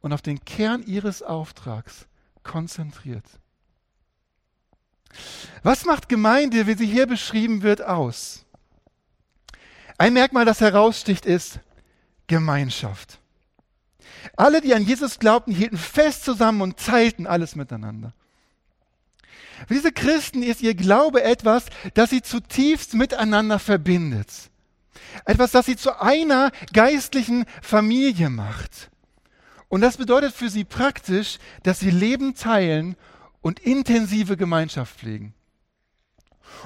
und 0.00 0.12
auf 0.12 0.22
den 0.22 0.44
Kern 0.44 0.82
ihres 0.82 1.22
Auftrags 1.22 2.06
konzentriert. 2.42 3.24
Was 5.62 5.84
macht 5.84 6.08
Gemeinde, 6.08 6.66
wie 6.66 6.74
sie 6.74 6.86
hier 6.86 7.06
beschrieben 7.06 7.62
wird, 7.62 7.82
aus? 7.82 8.46
Ein 9.98 10.14
Merkmal, 10.14 10.46
das 10.46 10.60
heraussticht, 10.60 11.26
ist 11.26 11.60
Gemeinschaft. 12.26 13.19
Alle, 14.36 14.60
die 14.60 14.74
an 14.74 14.84
Jesus 14.84 15.18
glaubten, 15.18 15.54
hielten 15.54 15.78
fest 15.78 16.24
zusammen 16.24 16.62
und 16.62 16.76
teilten 16.76 17.26
alles 17.26 17.56
miteinander. 17.56 18.12
Für 19.66 19.74
diese 19.74 19.92
Christen 19.92 20.42
ist 20.42 20.62
ihr 20.62 20.74
Glaube 20.74 21.22
etwas, 21.22 21.66
das 21.94 22.10
sie 22.10 22.22
zutiefst 22.22 22.94
miteinander 22.94 23.58
verbindet. 23.58 24.28
Etwas, 25.24 25.50
das 25.50 25.66
sie 25.66 25.76
zu 25.76 26.00
einer 26.00 26.50
geistlichen 26.72 27.44
Familie 27.62 28.30
macht. 28.30 28.90
Und 29.68 29.82
das 29.82 29.96
bedeutet 29.96 30.34
für 30.34 30.48
sie 30.48 30.64
praktisch, 30.64 31.38
dass 31.62 31.80
sie 31.80 31.90
Leben 31.90 32.34
teilen 32.34 32.96
und 33.40 33.60
intensive 33.60 34.36
Gemeinschaft 34.36 34.98
pflegen. 34.98 35.34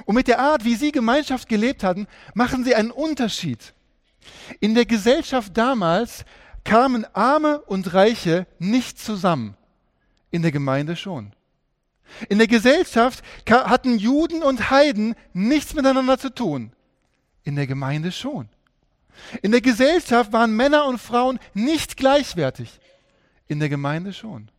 Und 0.05 0.15
mit 0.15 0.27
der 0.27 0.39
Art, 0.39 0.65
wie 0.65 0.75
sie 0.75 0.91
Gemeinschaft 0.91 1.47
gelebt 1.47 1.83
hatten, 1.83 2.07
machen 2.33 2.63
sie 2.63 2.75
einen 2.75 2.91
Unterschied. 2.91 3.73
In 4.59 4.73
der 4.73 4.85
Gesellschaft 4.85 5.55
damals 5.55 6.25
kamen 6.65 7.05
Arme 7.13 7.61
und 7.61 7.93
Reiche 7.93 8.47
nicht 8.59 8.99
zusammen. 8.99 9.55
In 10.31 10.41
der 10.41 10.51
Gemeinde 10.51 10.97
schon. 10.97 11.31
In 12.27 12.37
der 12.37 12.47
Gesellschaft 12.47 13.23
hatten 13.49 13.97
Juden 13.97 14.43
und 14.43 14.69
Heiden 14.69 15.15
nichts 15.33 15.73
miteinander 15.73 16.17
zu 16.17 16.29
tun. 16.29 16.73
In 17.43 17.55
der 17.55 17.67
Gemeinde 17.67 18.11
schon. 18.11 18.49
In 19.41 19.51
der 19.51 19.61
Gesellschaft 19.61 20.33
waren 20.33 20.55
Männer 20.55 20.85
und 20.85 20.99
Frauen 20.99 21.39
nicht 21.53 21.95
gleichwertig. 21.95 22.79
In 23.47 23.59
der 23.59 23.69
Gemeinde 23.69 24.11
schon. 24.11 24.49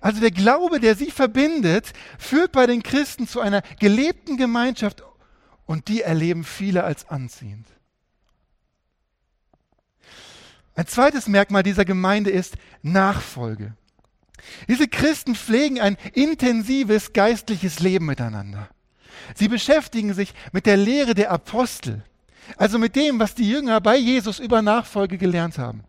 Also 0.00 0.20
der 0.20 0.30
Glaube, 0.30 0.80
der 0.80 0.96
sie 0.96 1.10
verbindet, 1.10 1.92
führt 2.18 2.52
bei 2.52 2.66
den 2.66 2.82
Christen 2.82 3.28
zu 3.28 3.40
einer 3.40 3.62
gelebten 3.78 4.36
Gemeinschaft 4.36 5.02
und 5.66 5.88
die 5.88 6.02
erleben 6.02 6.44
viele 6.44 6.84
als 6.84 7.08
anziehend. 7.08 7.66
Ein 10.80 10.86
zweites 10.86 11.28
Merkmal 11.28 11.62
dieser 11.62 11.84
Gemeinde 11.84 12.30
ist 12.30 12.54
Nachfolge. 12.80 13.74
Diese 14.66 14.88
Christen 14.88 15.34
pflegen 15.34 15.78
ein 15.78 15.98
intensives 16.14 17.12
geistliches 17.12 17.80
Leben 17.80 18.06
miteinander. 18.06 18.66
Sie 19.34 19.48
beschäftigen 19.48 20.14
sich 20.14 20.32
mit 20.52 20.64
der 20.64 20.78
Lehre 20.78 21.12
der 21.12 21.32
Apostel, 21.32 22.02
also 22.56 22.78
mit 22.78 22.96
dem, 22.96 23.18
was 23.18 23.34
die 23.34 23.50
Jünger 23.50 23.82
bei 23.82 23.98
Jesus 23.98 24.38
über 24.38 24.62
Nachfolge 24.62 25.18
gelernt 25.18 25.58
haben. 25.58 25.84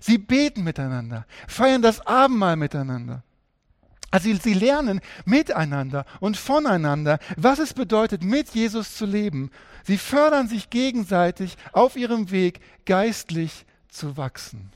Sie 0.00 0.18
beten 0.18 0.64
miteinander, 0.64 1.24
feiern 1.46 1.80
das 1.80 2.04
Abendmahl 2.04 2.56
miteinander. 2.56 3.22
Also 4.10 4.34
sie 4.34 4.54
lernen 4.54 5.00
miteinander 5.26 6.06
und 6.18 6.36
voneinander, 6.36 7.20
was 7.36 7.60
es 7.60 7.72
bedeutet, 7.72 8.24
mit 8.24 8.52
Jesus 8.52 8.96
zu 8.96 9.06
leben. 9.06 9.52
Sie 9.84 9.96
fördern 9.96 10.48
sich 10.48 10.70
gegenseitig 10.70 11.56
auf 11.70 11.94
ihrem 11.94 12.32
Weg, 12.32 12.58
geistlich 12.84 13.64
zu 13.92 14.16
wachsen. 14.16 14.72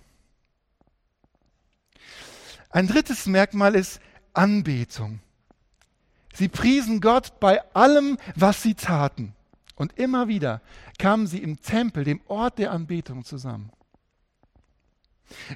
Ein 2.70 2.86
drittes 2.86 3.26
Merkmal 3.26 3.74
ist 3.74 4.00
Anbetung. 4.34 5.20
Sie 6.34 6.48
priesen 6.48 7.00
Gott 7.00 7.40
bei 7.40 7.62
allem, 7.74 8.18
was 8.34 8.62
sie 8.62 8.74
taten. 8.74 9.34
Und 9.74 9.98
immer 9.98 10.28
wieder 10.28 10.60
kamen 10.98 11.26
sie 11.26 11.38
im 11.38 11.60
Tempel, 11.60 12.04
dem 12.04 12.20
Ort 12.26 12.58
der 12.58 12.72
Anbetung, 12.72 13.24
zusammen. 13.24 13.70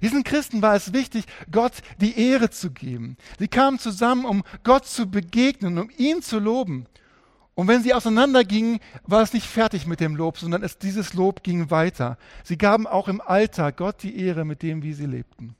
Diesen 0.02 0.25
Christen 0.25 0.62
war 0.62 0.75
es 0.75 0.93
wichtig, 0.93 1.25
Gott 1.50 1.75
die 2.00 2.19
Ehre 2.19 2.50
zu 2.50 2.71
geben. 2.71 3.17
Sie 3.38 3.49
kamen 3.49 3.79
zusammen, 3.79 4.25
um 4.25 4.43
Gott 4.64 4.87
zu 4.87 5.07
begegnen, 5.11 5.79
um 5.79 5.90
ihn 5.97 6.23
zu 6.23 6.38
loben. 6.38 6.87
Und 7.61 7.69
wenn 7.69 7.83
sie 7.83 7.93
auseinandergingen, 7.93 8.81
war 9.02 9.21
es 9.21 9.35
nicht 9.35 9.47
fertig 9.47 9.87
mit 9.87 10.00
dem 10.00 10.17
Lob, 10.17 10.38
sondern 10.38 10.62
es, 10.62 10.79
dieses 10.79 11.12
Lob 11.12 11.43
ging 11.43 11.71
weiter. 11.71 12.17
Sie 12.43 12.57
gaben 12.57 12.87
auch 12.87 13.07
im 13.07 13.21
Alltag 13.21 13.76
Gott 13.76 14.02
die 14.02 14.19
Ehre 14.19 14.47
mit 14.47 14.62
dem, 14.62 14.83
wie 14.83 14.95
sie 14.95 15.05
lebten. 15.05 15.55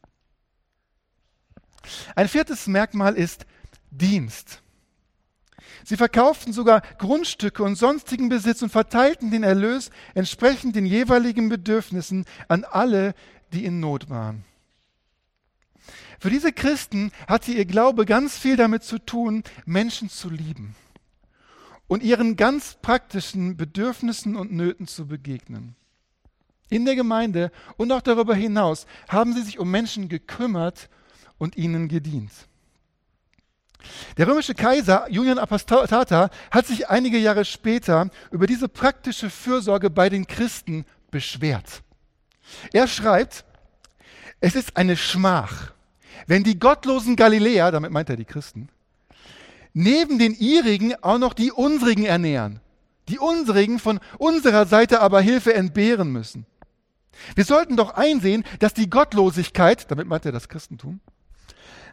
Ein 2.17 2.29
viertes 2.29 2.67
Merkmal 2.69 3.17
ist 3.17 3.45
Dienst. 3.91 4.63
Sie 5.85 5.99
verkauften 5.99 6.55
sogar 6.55 6.81
Grundstücke 6.97 7.63
und 7.63 7.77
sonstigen 7.77 8.31
Besitz 8.31 8.63
und 8.63 8.71
verteilten 8.73 9.31
den 9.31 9.43
Erlös 9.43 9.91
entsprechend 10.15 10.77
den 10.77 10.87
jeweiligen 10.87 11.51
Bedürfnissen 11.51 12.25
an 12.49 12.65
alle, 12.65 13.13
die 13.53 13.67
in 13.67 13.79
Not 13.79 14.09
waren. 14.09 14.47
Für 16.19 16.31
diese 16.31 16.55
Christen 16.55 17.13
hatte 17.29 17.53
ihr 17.53 17.67
Glaube 17.67 18.07
ganz 18.07 18.39
viel 18.39 18.57
damit 18.57 18.85
zu 18.85 18.99
tun, 18.99 19.45
Menschen 19.67 20.09
zu 20.09 20.31
lieben 20.31 20.75
und 21.91 22.05
ihren 22.05 22.37
ganz 22.37 22.77
praktischen 22.81 23.57
Bedürfnissen 23.57 24.37
und 24.37 24.53
Nöten 24.53 24.87
zu 24.87 25.09
begegnen. 25.09 25.75
In 26.69 26.85
der 26.85 26.95
Gemeinde 26.95 27.51
und 27.77 27.91
auch 27.91 28.01
darüber 28.01 28.37
hinaus 28.37 28.87
haben 29.09 29.35
sie 29.35 29.43
sich 29.43 29.59
um 29.59 29.73
Menschen 29.73 30.09
gekümmert 30.09 30.89
und 31.37 31.57
ihnen 31.57 31.89
gedient. 31.89 32.31
Der 34.17 34.29
römische 34.29 34.55
Kaiser 34.55 35.11
Julian 35.11 35.41
Apostata 35.41 36.31
hat 36.53 36.67
sich 36.69 36.89
einige 36.89 37.19
Jahre 37.19 37.45
später 37.45 38.09
über 38.31 38.47
diese 38.47 38.69
praktische 38.69 39.29
Fürsorge 39.29 39.91
bei 39.91 40.09
den 40.09 40.29
Christen 40.29 40.85
beschwert. 41.11 41.83
Er 42.73 42.87
schreibt, 42.87 43.45
es 44.39 44.55
ist 44.55 44.77
eine 44.77 44.97
Schmach, 44.97 45.73
wenn 46.29 46.45
die 46.45 46.57
gottlosen 46.57 47.17
Galiläer, 47.17 47.73
damit 47.73 47.91
meint 47.91 48.11
er 48.11 48.17
die 48.17 48.25
Christen, 48.25 48.69
neben 49.73 50.19
den 50.19 50.35
ihrigen 50.35 50.95
auch 51.03 51.19
noch 51.19 51.35
die 51.35 51.53
unsrigen 51.53 52.05
ernähren, 52.05 52.61
die 53.09 53.19
unsrigen 53.19 53.79
von 53.79 54.01
unserer 54.19 54.67
Seite 54.67 55.01
aber 55.01 55.21
Hilfe 55.21 55.55
entbehren 55.55 56.11
müssen. 56.11 56.47
Wir 57.35 57.45
sollten 57.45 57.77
doch 57.77 57.95
einsehen, 57.95 58.45
dass 58.61 58.75
die 58.75 58.89
Gottlosigkeit, 58.89 59.91
damit 59.91 60.07
meint 60.07 60.25
er 60.27 60.33
das 60.33 60.49
Christentum, 60.49 61.01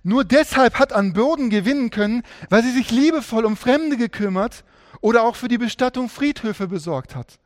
nur 0.03 0.23
deshalb 0.23 0.79
hat 0.79 0.93
an 0.93 1.13
Bürden 1.13 1.49
gewinnen 1.49 1.89
können, 1.89 2.23
weil 2.49 2.63
sie 2.63 2.71
sich 2.71 2.91
liebevoll 2.91 3.45
um 3.45 3.57
Fremde 3.57 3.97
gekümmert 3.97 4.63
oder 5.01 5.23
auch 5.23 5.35
für 5.35 5.47
die 5.47 5.57
Bestattung 5.57 6.07
Friedhöfe 6.07 6.67
besorgt 6.67 7.15
hat. 7.15 7.39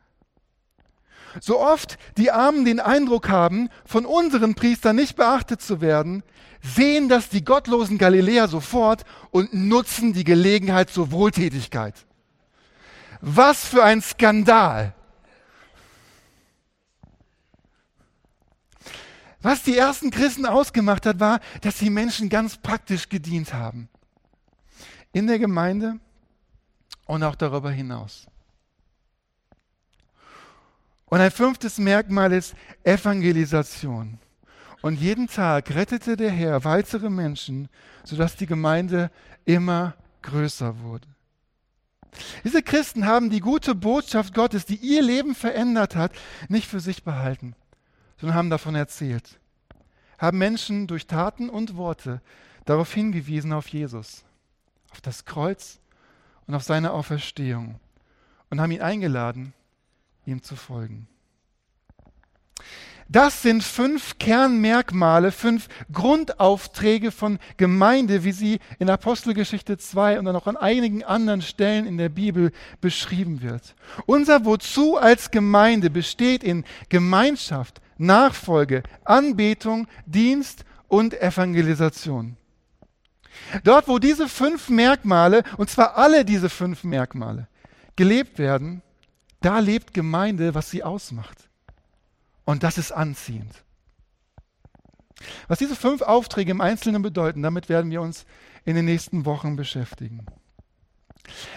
So 1.40 1.60
oft 1.60 1.96
die 2.18 2.30
Armen 2.30 2.64
den 2.64 2.78
Eindruck 2.78 3.28
haben, 3.30 3.68
von 3.86 4.04
unseren 4.04 4.54
Priestern 4.54 4.96
nicht 4.96 5.16
beachtet 5.16 5.62
zu 5.62 5.80
werden, 5.80 6.22
sehen 6.62 7.08
das 7.08 7.28
die 7.28 7.44
gottlosen 7.44 7.98
Galiläer 7.98 8.48
sofort 8.48 9.04
und 9.30 9.52
nutzen 9.52 10.12
die 10.12 10.24
Gelegenheit 10.24 10.90
zur 10.90 11.10
Wohltätigkeit. 11.10 11.94
Was 13.20 13.66
für 13.66 13.82
ein 13.82 14.00
Skandal! 14.00 14.94
Was 19.42 19.64
die 19.64 19.76
ersten 19.76 20.12
Christen 20.12 20.46
ausgemacht 20.46 21.04
hat, 21.04 21.18
war, 21.18 21.40
dass 21.62 21.78
sie 21.78 21.90
Menschen 21.90 22.28
ganz 22.28 22.56
praktisch 22.56 23.08
gedient 23.08 23.52
haben. 23.52 23.88
In 25.12 25.26
der 25.26 25.40
Gemeinde 25.40 25.98
und 27.06 27.24
auch 27.24 27.34
darüber 27.34 27.70
hinaus. 27.72 28.26
Und 31.06 31.20
ein 31.20 31.30
fünftes 31.32 31.78
Merkmal 31.78 32.32
ist 32.32 32.54
Evangelisation. 32.84 34.18
Und 34.82 35.00
jeden 35.00 35.28
Tag 35.28 35.74
rettete 35.74 36.16
der 36.16 36.30
Herr 36.30 36.64
weitere 36.64 37.08
Menschen, 37.08 37.68
sodass 38.04 38.36
die 38.36 38.46
Gemeinde 38.46 39.10
immer 39.44 39.94
größer 40.22 40.80
wurde. 40.80 41.06
Diese 42.44 42.62
Christen 42.62 43.06
haben 43.06 43.30
die 43.30 43.40
gute 43.40 43.74
Botschaft 43.74 44.34
Gottes, 44.34 44.66
die 44.66 44.76
ihr 44.76 45.02
Leben 45.02 45.34
verändert 45.34 45.96
hat, 45.96 46.12
nicht 46.48 46.66
für 46.66 46.80
sich 46.80 47.04
behalten, 47.04 47.54
sondern 48.18 48.36
haben 48.36 48.50
davon 48.50 48.74
erzählt. 48.74 49.38
Haben 50.18 50.38
Menschen 50.38 50.86
durch 50.86 51.06
Taten 51.06 51.48
und 51.48 51.76
Worte 51.76 52.20
darauf 52.64 52.92
hingewiesen 52.92 53.52
auf 53.52 53.68
Jesus, 53.68 54.24
auf 54.90 55.00
das 55.00 55.24
Kreuz 55.24 55.80
und 56.46 56.54
auf 56.54 56.64
seine 56.64 56.92
Auferstehung 56.92 57.80
und 58.50 58.60
haben 58.60 58.72
ihn 58.72 58.82
eingeladen, 58.82 59.54
ihm 60.26 60.42
zu 60.42 60.56
folgen. 60.56 61.08
Das 63.12 63.42
sind 63.42 63.62
fünf 63.62 64.18
Kernmerkmale, 64.18 65.32
fünf 65.32 65.68
Grundaufträge 65.92 67.10
von 67.10 67.38
Gemeinde, 67.58 68.24
wie 68.24 68.32
sie 68.32 68.58
in 68.78 68.88
Apostelgeschichte 68.88 69.76
2 69.76 70.18
und 70.18 70.24
dann 70.24 70.34
auch 70.34 70.46
an 70.46 70.56
einigen 70.56 71.04
anderen 71.04 71.42
Stellen 71.42 71.84
in 71.84 71.98
der 71.98 72.08
Bibel 72.08 72.52
beschrieben 72.80 73.42
wird. 73.42 73.74
Unser 74.06 74.46
Wozu 74.46 74.96
als 74.96 75.30
Gemeinde 75.30 75.90
besteht 75.90 76.42
in 76.42 76.64
Gemeinschaft, 76.88 77.82
Nachfolge, 77.98 78.82
Anbetung, 79.04 79.88
Dienst 80.06 80.64
und 80.88 81.12
Evangelisation. 81.20 82.38
Dort, 83.62 83.88
wo 83.88 83.98
diese 83.98 84.26
fünf 84.26 84.70
Merkmale, 84.70 85.42
und 85.58 85.68
zwar 85.68 85.98
alle 85.98 86.24
diese 86.24 86.48
fünf 86.48 86.82
Merkmale, 86.82 87.46
gelebt 87.94 88.38
werden, 88.38 88.80
da 89.42 89.58
lebt 89.58 89.92
Gemeinde, 89.92 90.54
was 90.54 90.70
sie 90.70 90.82
ausmacht. 90.82 91.50
Und 92.44 92.62
das 92.62 92.78
ist 92.78 92.92
anziehend. 92.92 93.64
Was 95.48 95.58
diese 95.58 95.76
fünf 95.76 96.02
Aufträge 96.02 96.50
im 96.50 96.60
Einzelnen 96.60 97.02
bedeuten, 97.02 97.42
damit 97.42 97.68
werden 97.68 97.90
wir 97.90 98.02
uns 98.02 98.26
in 98.64 98.74
den 98.74 98.84
nächsten 98.84 99.24
Wochen 99.24 99.56
beschäftigen. 99.56 100.26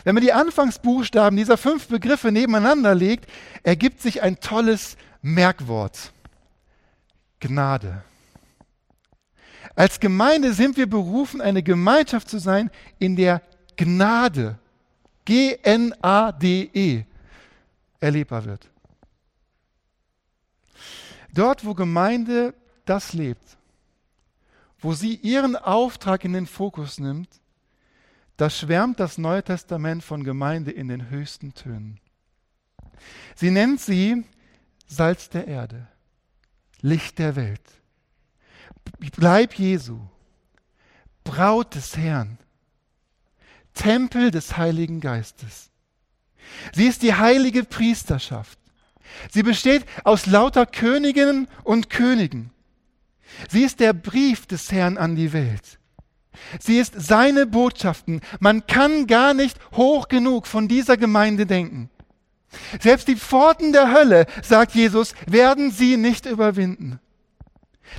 Wenn 0.04 0.16
man 0.16 0.24
die 0.24 0.34
Anfangsbuchstaben 0.34 1.38
dieser 1.38 1.58
fünf 1.58 1.88
Begriffe 1.88 2.32
nebeneinander 2.32 2.94
legt, 2.94 3.30
ergibt 3.64 4.02
sich 4.02 4.22
ein 4.22 4.40
tolles 4.40 4.98
Merkwort. 5.22 6.12
Gnade. 7.40 8.04
Als 9.76 10.00
Gemeinde 10.00 10.54
sind 10.54 10.78
wir 10.78 10.90
berufen, 10.90 11.42
eine 11.42 11.64
Gemeinschaft 11.64 12.30
zu 12.30 12.40
sein, 12.40 12.70
in 13.00 13.16
der 13.16 13.42
Gnade, 13.76 14.58
G-N-A-D-E, 15.26 17.04
erlebbar 18.00 18.46
wird. 18.46 18.70
Dort, 21.36 21.66
wo 21.66 21.74
Gemeinde 21.74 22.54
das 22.86 23.12
lebt, 23.12 23.58
wo 24.80 24.94
sie 24.94 25.16
ihren 25.16 25.58
Auftrag 25.58 26.24
in 26.24 26.32
den 26.32 26.48
Fokus 26.48 26.98
nimmt, 26.98 27.30
da 28.38 28.50
schwärmt 28.50 29.02
das 29.02 29.18
Neue 29.18 29.44
Testament 29.44 30.02
von 30.02 30.24
Gemeinde 30.24 30.72
in 30.72 30.88
den 30.88 31.10
höchsten 31.10 31.54
Tönen. 31.54 32.00
Sie 33.36 33.52
nennt 33.52 33.82
sie 33.82 34.24
Salz 34.88 35.30
der 35.30 35.48
Erde, 35.48 35.88
Licht 36.82 37.20
der 37.20 37.36
Welt, 37.36 37.62
Bleib 39.18 39.56
Jesu, 39.56 40.00
Braut 41.26 41.76
des 41.76 41.98
Herrn, 41.98 42.38
Tempel 43.74 44.32
des 44.32 44.56
Heiligen 44.56 45.02
Geistes. 45.02 45.70
Sie 46.74 46.88
ist 46.88 47.02
die 47.02 47.14
heilige 47.14 47.66
Priesterschaft. 47.66 48.58
Sie 49.32 49.44
besteht 49.44 49.86
aus 50.04 50.26
lauter 50.26 50.66
Königinnen 50.66 51.48
und 51.64 51.90
Königen. 51.90 52.52
Sie 53.50 53.64
ist 53.64 53.80
der 53.80 53.94
Brief 53.94 54.46
des 54.46 54.72
Herrn 54.72 54.98
an 54.98 55.16
die 55.16 55.34
Welt. 55.34 55.80
Sie 56.60 56.78
ist 56.78 56.94
seine 56.98 57.46
Botschaften. 57.46 58.22
Man 58.40 58.68
kann 58.68 59.08
gar 59.08 59.34
nicht 59.34 59.58
hoch 59.74 60.08
genug 60.08 60.48
von 60.48 60.68
dieser 60.68 60.98
Gemeinde 60.98 61.46
denken. 61.46 61.90
Selbst 62.80 63.08
die 63.08 63.16
Pforten 63.16 63.74
der 63.74 63.92
Hölle, 63.92 64.26
sagt 64.42 64.76
Jesus, 64.76 65.14
werden 65.28 65.72
sie 65.72 65.98
nicht 65.98 66.26
überwinden. 66.26 67.00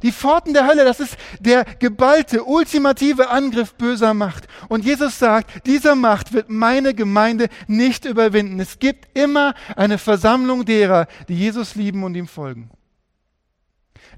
Die 0.02 0.12
Pforten 0.12 0.52
der 0.52 0.66
Hölle, 0.66 0.84
das 0.84 1.00
ist 1.00 1.16
der 1.40 1.64
geballte, 1.64 2.44
ultimative 2.44 3.30
Angriff 3.30 3.74
böser 3.74 4.14
Macht. 4.14 4.46
Und 4.68 4.84
Jesus 4.84 5.18
sagt, 5.18 5.66
dieser 5.66 5.94
Macht 5.94 6.32
wird 6.32 6.50
meine 6.50 6.94
Gemeinde 6.94 7.48
nicht 7.66 8.04
überwinden. 8.04 8.60
Es 8.60 8.78
gibt 8.78 9.16
immer 9.16 9.54
eine 9.74 9.98
Versammlung 9.98 10.64
derer, 10.64 11.06
die 11.28 11.36
Jesus 11.36 11.74
lieben 11.76 12.04
und 12.04 12.14
ihm 12.14 12.28
folgen. 12.28 12.70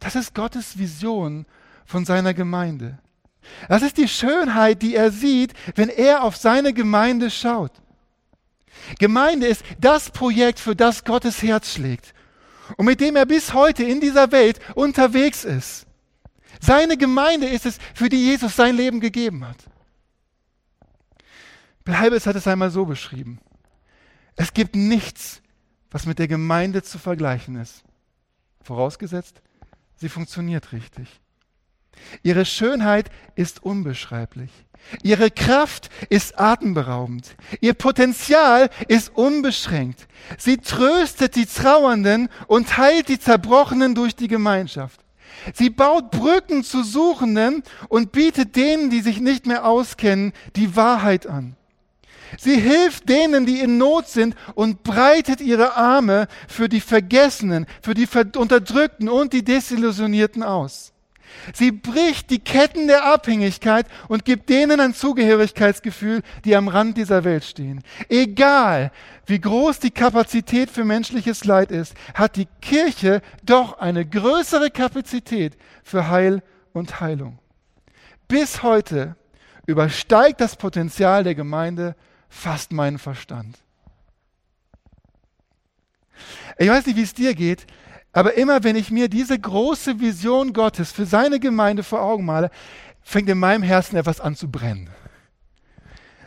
Das 0.01 0.17
ist 0.17 0.35
Gottes 0.35 0.79
Vision 0.79 1.47
von 1.85 2.05
seiner 2.05 2.35
Gemeinde. 2.35 2.99
Das 3.69 3.83
ist 3.83 3.97
die 3.97 4.09
Schönheit, 4.09 4.83
die 4.83 4.95
er 4.95 5.11
sieht, 5.11 5.55
wenn 5.75 5.89
er 5.89 6.23
auf 6.23 6.37
seine 6.37 6.73
Gemeinde 6.73 7.31
schaut. 7.31 7.73
Gemeinde 8.99 9.47
ist 9.47 9.65
das 9.81 10.11
Projekt, 10.11 10.61
für 10.61 10.77
das 10.77 11.05
Gottes 11.05 11.43
Herz 11.43 11.73
schlägt 11.73 12.15
und 12.77 12.87
mit 12.87 13.01
dem 13.01 13.17
er 13.17 13.27
bis 13.27 13.55
heute 13.55 13.85
in 13.85 14.01
dieser 14.01 14.33
Welt 14.33 14.61
unterwegs 14.75 15.45
ist. 15.45 15.87
Seine 16.61 16.97
Gemeinde 16.97 17.49
ist 17.49 17.67
es, 17.67 17.79
für 17.95 18.09
die 18.09 18.25
Jesus 18.25 18.57
sein 18.57 18.77
Leben 18.77 19.01
gegeben 19.01 19.47
hat. 19.47 19.57
Bill 21.85 21.99
Heibels 21.99 22.27
hat 22.27 22.37
es 22.37 22.47
einmal 22.47 22.71
so 22.71 22.85
beschrieben. 22.85 23.41
Es 24.37 24.53
gibt 24.53 24.77
nichts, 24.77 25.41
was 25.91 26.07
mit 26.07 26.19
der 26.19 26.29
Gemeinde 26.29 26.83
zu 26.83 26.99
vergleichen 26.99 27.57
ist. 27.57 27.83
Vorausgesetzt, 28.63 29.41
sie 29.97 30.09
funktioniert 30.09 30.73
richtig. 30.73 31.21
Ihre 32.23 32.45
Schönheit 32.45 33.11
ist 33.35 33.63
unbeschreiblich. 33.63 34.51
Ihre 35.03 35.31
Kraft 35.31 35.91
ist 36.09 36.39
atemberaubend. 36.39 37.37
Ihr 37.61 37.75
Potenzial 37.75 38.71
ist 38.89 39.15
unbeschränkt. 39.15 40.07
Sie 40.39 40.59
tröstet 40.59 41.37
die 41.37 41.47
Trauernden 41.47 42.29
und 42.47 42.77
heilt 42.79 43.09
die 43.09 43.19
Zerbrochenen 43.19 43.95
durch 43.95 44.17
die 44.17 44.29
Gemeinschaft. 44.29 45.01
Sie 45.55 45.71
baut 45.71 46.11
Brücken 46.11 46.65
zu 46.65 46.83
Suchenden 46.83 47.63
und 47.89 48.13
bietet 48.13 48.57
denen, 48.57 48.91
die 48.91 49.01
sich 49.01 49.21
nicht 49.21 49.47
mehr 49.47 49.65
auskennen, 49.65 50.33
die 50.57 50.75
Wahrheit 50.75 51.27
an. 51.27 51.57
Sie 52.37 52.61
hilft 52.61 53.09
denen, 53.09 53.47
die 53.47 53.61
in 53.61 53.79
Not 53.79 54.09
sind 54.09 54.35
und 54.55 54.83
breitet 54.83 55.41
ihre 55.41 55.77
Arme 55.77 56.29
für 56.47 56.69
die 56.69 56.81
Vergessenen, 56.81 57.67
für 57.81 57.95
die 57.95 58.07
Unterdrückten 58.37 59.09
und 59.09 59.33
die 59.33 59.45
Desillusionierten 59.45 60.43
aus. 60.43 60.93
Sie 61.53 61.73
bricht 61.73 62.31
die 62.31 62.39
Ketten 62.39 62.87
der 62.87 63.05
Abhängigkeit 63.05 63.87
und 64.09 64.25
gibt 64.25 64.49
denen 64.49 64.81
ein 64.81 64.95
Zugehörigkeitsgefühl, 64.95 66.23
die 66.45 66.57
am 66.57 66.69
Rand 66.69 66.97
dieser 66.97 67.25
Welt 67.25 67.45
stehen. 67.45 67.83
Egal, 68.09 68.91
wie 69.27 69.41
groß 69.41 69.79
die 69.79 69.91
Kapazität 69.91 70.71
für 70.71 70.85
menschliches 70.85 71.45
Leid 71.45 71.71
ist, 71.71 71.95
hat 72.15 72.37
die 72.37 72.49
Kirche 72.61 73.23
doch 73.43 73.79
eine 73.79 74.07
größere 74.07 74.71
Kapazität 74.71 75.57
für 75.83 76.09
Heil 76.09 76.43
und 76.73 77.01
Heilung. 77.01 77.39
Bis 78.27 78.63
heute 78.63 79.17
übersteigt 79.67 80.41
das 80.41 80.57
Potenzial 80.57 81.25
der 81.25 81.35
Gemeinde 81.35 81.95
fast 82.29 82.73
meinen 82.73 82.99
Verstand. 82.99 83.59
Ich 86.59 86.69
weiß 86.69 86.87
nicht, 86.87 86.97
wie 86.97 87.03
es 87.03 87.15
dir 87.15 87.35
geht, 87.35 87.67
aber 88.13 88.35
immer 88.35 88.65
wenn 88.65 88.77
ich 88.77 88.91
mir 88.91 89.09
diese 89.09 89.39
große 89.39 90.01
Vision 90.01 90.53
Gottes 90.53 90.93
für 90.93 91.07
seine 91.07 91.41
Gemeinde 91.41 91.83
vor 91.83 92.03
Augen 92.03 92.25
male, 92.25 92.51
fängt 93.03 93.29
in 93.29 93.39
meinem 93.39 93.63
Herzen 93.63 93.97
etwas 93.97 94.21
an 94.21 94.37
zu 94.37 94.51
brennen. 94.51 94.91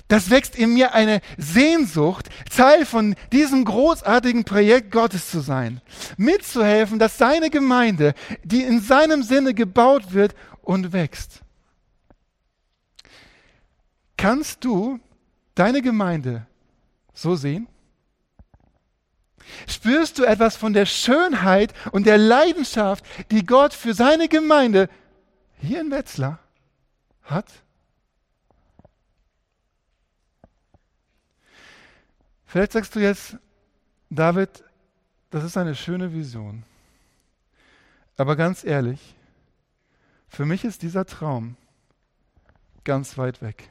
Das 0.07 0.29
wächst 0.29 0.57
in 0.57 0.73
mir 0.73 0.93
eine 0.93 1.21
Sehnsucht, 1.37 2.29
Teil 2.53 2.85
von 2.85 3.15
diesem 3.31 3.63
großartigen 3.63 4.43
Projekt 4.43 4.91
Gottes 4.91 5.31
zu 5.31 5.39
sein. 5.39 5.79
Mitzuhelfen, 6.17 6.99
dass 6.99 7.17
seine 7.17 7.49
Gemeinde, 7.49 8.13
die 8.43 8.61
in 8.61 8.81
seinem 8.81 9.23
Sinne 9.23 9.53
gebaut 9.53 10.11
wird 10.11 10.35
und 10.63 10.91
wächst. 10.91 11.39
Kannst 14.17 14.65
du 14.65 14.99
deine 15.55 15.81
Gemeinde 15.81 16.45
so 17.13 17.35
sehen? 17.37 17.67
Spürst 19.67 20.19
du 20.19 20.23
etwas 20.23 20.55
von 20.55 20.73
der 20.73 20.85
Schönheit 20.85 21.73
und 21.91 22.05
der 22.05 22.17
Leidenschaft, 22.17 23.05
die 23.31 23.45
Gott 23.45 23.73
für 23.73 23.93
seine 23.93 24.27
Gemeinde 24.27 24.89
hier 25.57 25.81
in 25.81 25.91
Wetzlar 25.91 26.39
hat? 27.23 27.45
Vielleicht 32.45 32.73
sagst 32.73 32.95
du 32.95 32.99
jetzt, 32.99 33.37
David, 34.09 34.63
das 35.29 35.45
ist 35.45 35.55
eine 35.55 35.73
schöne 35.73 36.11
Vision. 36.11 36.63
Aber 38.17 38.35
ganz 38.35 38.65
ehrlich, 38.65 39.15
für 40.27 40.45
mich 40.45 40.65
ist 40.65 40.81
dieser 40.81 41.05
Traum 41.05 41.55
ganz 42.83 43.17
weit 43.17 43.41
weg. 43.41 43.69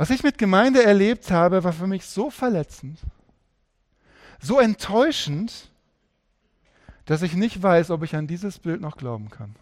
Was 0.00 0.08
ich 0.08 0.22
mit 0.22 0.38
Gemeinde 0.38 0.82
erlebt 0.82 1.30
habe, 1.30 1.62
war 1.62 1.74
für 1.74 1.86
mich 1.86 2.06
so 2.06 2.30
verletzend, 2.30 2.98
so 4.40 4.58
enttäuschend, 4.58 5.68
dass 7.04 7.20
ich 7.20 7.34
nicht 7.34 7.62
weiß, 7.62 7.90
ob 7.90 8.02
ich 8.02 8.16
an 8.16 8.26
dieses 8.26 8.58
Bild 8.58 8.80
noch 8.80 8.96
glauben 8.96 9.28
kann. 9.28 9.54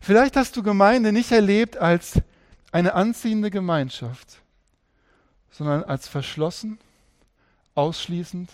Vielleicht 0.00 0.34
hast 0.36 0.56
du 0.56 0.62
Gemeinde 0.62 1.12
nicht 1.12 1.30
erlebt 1.30 1.76
als 1.76 2.22
eine 2.72 2.94
anziehende 2.94 3.50
Gemeinschaft, 3.50 4.38
sondern 5.50 5.84
als 5.84 6.08
verschlossen, 6.08 6.78
ausschließend 7.74 8.48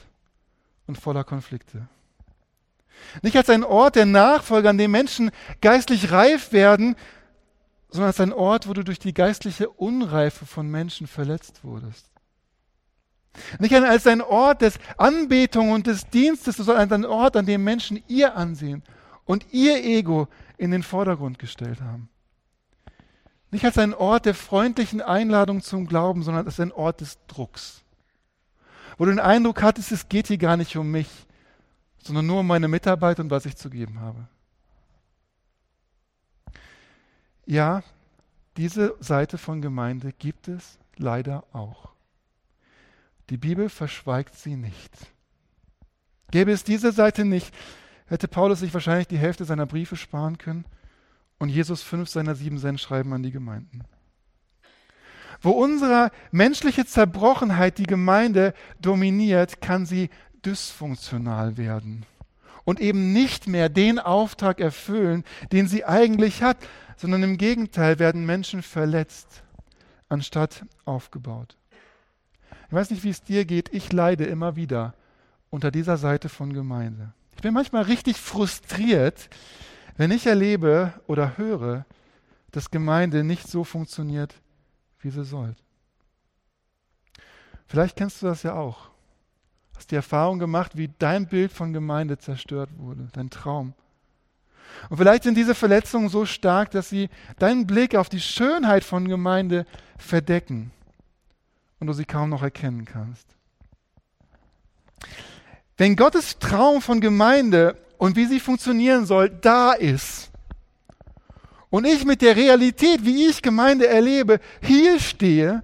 und 0.88 0.98
voller 0.98 1.22
Konflikte. 1.22 1.86
Nicht 3.22 3.36
als 3.36 3.48
ein 3.48 3.62
Ort 3.62 3.94
der 3.94 4.06
Nachfolge, 4.06 4.68
an 4.68 4.78
dem 4.78 4.90
Menschen 4.90 5.30
geistlich 5.60 6.10
reif 6.10 6.50
werden, 6.50 6.96
sondern 7.92 8.08
als 8.08 8.20
ein 8.20 8.32
Ort, 8.32 8.68
wo 8.68 8.72
du 8.72 8.82
durch 8.82 8.98
die 8.98 9.14
geistliche 9.14 9.68
Unreife 9.68 10.46
von 10.46 10.68
Menschen 10.68 11.06
verletzt 11.06 11.62
wurdest. 11.62 12.10
Nicht 13.58 13.74
als 13.74 14.06
ein 14.06 14.22
Ort 14.22 14.62
des 14.62 14.78
Anbetung 14.96 15.70
und 15.70 15.86
des 15.86 16.08
Dienstes, 16.08 16.56
sondern 16.56 16.78
als 16.78 16.92
ein 16.92 17.04
Ort, 17.04 17.36
an 17.36 17.46
dem 17.46 17.64
Menschen 17.64 18.02
ihr 18.08 18.36
Ansehen 18.36 18.82
und 19.24 19.46
ihr 19.52 19.84
Ego 19.84 20.28
in 20.56 20.70
den 20.70 20.82
Vordergrund 20.82 21.38
gestellt 21.38 21.80
haben. 21.80 22.08
Nicht 23.50 23.64
als 23.66 23.76
ein 23.76 23.92
Ort 23.92 24.24
der 24.24 24.34
freundlichen 24.34 25.02
Einladung 25.02 25.62
zum 25.62 25.86
Glauben, 25.86 26.22
sondern 26.22 26.46
als 26.46 26.58
ein 26.60 26.72
Ort 26.72 27.02
des 27.02 27.18
Drucks. 27.26 27.82
Wo 28.96 29.04
du 29.04 29.10
den 29.10 29.20
Eindruck 29.20 29.62
hattest, 29.62 29.92
es 29.92 30.08
geht 30.08 30.28
hier 30.28 30.38
gar 30.38 30.56
nicht 30.56 30.76
um 30.76 30.90
mich, 30.90 31.08
sondern 32.02 32.26
nur 32.26 32.40
um 32.40 32.46
meine 32.46 32.68
Mitarbeit 32.68 33.20
und 33.20 33.30
was 33.30 33.44
ich 33.44 33.56
zu 33.56 33.68
geben 33.68 34.00
habe. 34.00 34.28
Ja, 37.46 37.82
diese 38.56 38.94
Seite 39.00 39.38
von 39.38 39.62
Gemeinde 39.62 40.12
gibt 40.12 40.48
es 40.48 40.78
leider 40.96 41.44
auch. 41.52 41.90
Die 43.30 43.36
Bibel 43.36 43.68
verschweigt 43.68 44.34
sie 44.34 44.56
nicht. 44.56 44.92
Gäbe 46.30 46.52
es 46.52 46.64
diese 46.64 46.92
Seite 46.92 47.24
nicht, 47.24 47.54
hätte 48.06 48.28
Paulus 48.28 48.60
sich 48.60 48.72
wahrscheinlich 48.74 49.08
die 49.08 49.18
Hälfte 49.18 49.44
seiner 49.44 49.66
Briefe 49.66 49.96
sparen 49.96 50.38
können 50.38 50.64
und 51.38 51.48
Jesus 51.48 51.82
fünf 51.82 52.08
seiner 52.08 52.34
sieben 52.34 52.58
Sendschreiben 52.58 53.12
an 53.12 53.22
die 53.22 53.32
Gemeinden. 53.32 53.84
Wo 55.40 55.50
unsere 55.50 56.10
menschliche 56.30 56.86
Zerbrochenheit 56.86 57.78
die 57.78 57.86
Gemeinde 57.86 58.54
dominiert, 58.80 59.60
kann 59.60 59.86
sie 59.86 60.10
dysfunktional 60.44 61.56
werden 61.56 62.06
und 62.64 62.80
eben 62.80 63.12
nicht 63.12 63.48
mehr 63.48 63.68
den 63.68 63.98
Auftrag 63.98 64.60
erfüllen, 64.60 65.24
den 65.50 65.66
sie 65.66 65.84
eigentlich 65.84 66.42
hat, 66.42 66.58
sondern 66.96 67.22
im 67.22 67.38
Gegenteil 67.38 67.98
werden 67.98 68.26
Menschen 68.26 68.62
verletzt, 68.62 69.42
anstatt 70.08 70.64
aufgebaut. 70.84 71.56
Ich 72.68 72.72
weiß 72.72 72.90
nicht, 72.90 73.04
wie 73.04 73.10
es 73.10 73.22
dir 73.22 73.44
geht, 73.44 73.72
ich 73.72 73.92
leide 73.92 74.24
immer 74.24 74.56
wieder 74.56 74.94
unter 75.50 75.70
dieser 75.70 75.96
Seite 75.96 76.28
von 76.28 76.52
Gemeinde. 76.52 77.12
Ich 77.36 77.42
bin 77.42 77.54
manchmal 77.54 77.82
richtig 77.82 78.16
frustriert, 78.16 79.28
wenn 79.96 80.10
ich 80.10 80.26
erlebe 80.26 80.94
oder 81.06 81.36
höre, 81.36 81.84
dass 82.50 82.70
Gemeinde 82.70 83.24
nicht 83.24 83.48
so 83.48 83.64
funktioniert, 83.64 84.34
wie 85.00 85.10
sie 85.10 85.24
soll. 85.24 85.54
Vielleicht 87.66 87.96
kennst 87.96 88.22
du 88.22 88.26
das 88.26 88.42
ja 88.42 88.54
auch. 88.54 88.90
Hast 89.76 89.90
die 89.90 89.96
Erfahrung 89.96 90.38
gemacht, 90.38 90.76
wie 90.76 90.90
dein 90.98 91.26
Bild 91.26 91.52
von 91.52 91.72
Gemeinde 91.72 92.18
zerstört 92.18 92.70
wurde, 92.76 93.08
dein 93.12 93.30
Traum. 93.30 93.74
Und 94.90 94.96
vielleicht 94.96 95.22
sind 95.22 95.36
diese 95.36 95.54
Verletzungen 95.54 96.08
so 96.08 96.26
stark, 96.26 96.70
dass 96.70 96.88
sie 96.88 97.08
deinen 97.38 97.66
Blick 97.66 97.94
auf 97.94 98.08
die 98.08 98.20
Schönheit 98.20 98.84
von 98.84 99.08
Gemeinde 99.08 99.66
verdecken 99.98 100.70
und 101.80 101.86
du 101.86 101.92
sie 101.92 102.04
kaum 102.04 102.30
noch 102.30 102.42
erkennen 102.42 102.84
kannst. 102.84 103.26
Wenn 105.76 105.96
Gottes 105.96 106.38
Traum 106.38 106.82
von 106.82 107.00
Gemeinde 107.00 107.76
und 107.98 108.16
wie 108.16 108.26
sie 108.26 108.40
funktionieren 108.40 109.06
soll, 109.06 109.30
da 109.30 109.72
ist, 109.72 110.30
und 111.70 111.86
ich 111.86 112.04
mit 112.04 112.20
der 112.20 112.36
Realität, 112.36 113.06
wie 113.06 113.28
ich 113.28 113.40
Gemeinde 113.40 113.88
erlebe, 113.88 114.40
hier 114.60 115.00
stehe, 115.00 115.62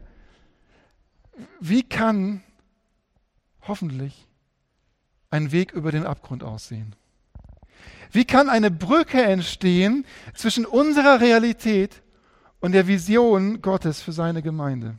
wie 1.61 1.83
kann 1.83 2.43
hoffentlich 3.67 4.27
ein 5.29 5.53
Weg 5.53 5.73
über 5.73 5.93
den 5.93 6.07
Abgrund 6.07 6.43
aussehen? 6.43 6.97
Wie 8.11 8.25
kann 8.25 8.49
eine 8.49 8.71
Brücke 8.71 9.23
entstehen 9.23 10.05
zwischen 10.35 10.65
unserer 10.67 11.21
Realität 11.21 12.03
und 12.61 12.73
der 12.73 12.87
Vision 12.87 13.61
Gottes 13.63 14.01
für 14.01 14.13
seine 14.13 14.43
Gemeinde? 14.43 14.97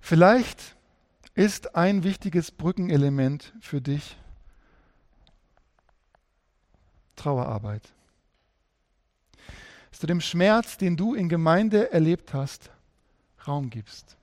Vielleicht 0.00 0.76
ist 1.34 1.74
ein 1.74 2.04
wichtiges 2.04 2.50
Brückenelement 2.50 3.52
für 3.60 3.80
dich 3.80 4.16
Trauerarbeit. 7.16 7.82
Dass 9.90 10.00
du 10.00 10.06
dem 10.06 10.20
Schmerz, 10.20 10.76
den 10.76 10.96
du 10.96 11.14
in 11.14 11.28
Gemeinde 11.28 11.90
erlebt 11.92 12.34
hast, 12.34 12.70
Raum 13.46 13.70
gibst. 13.70 14.15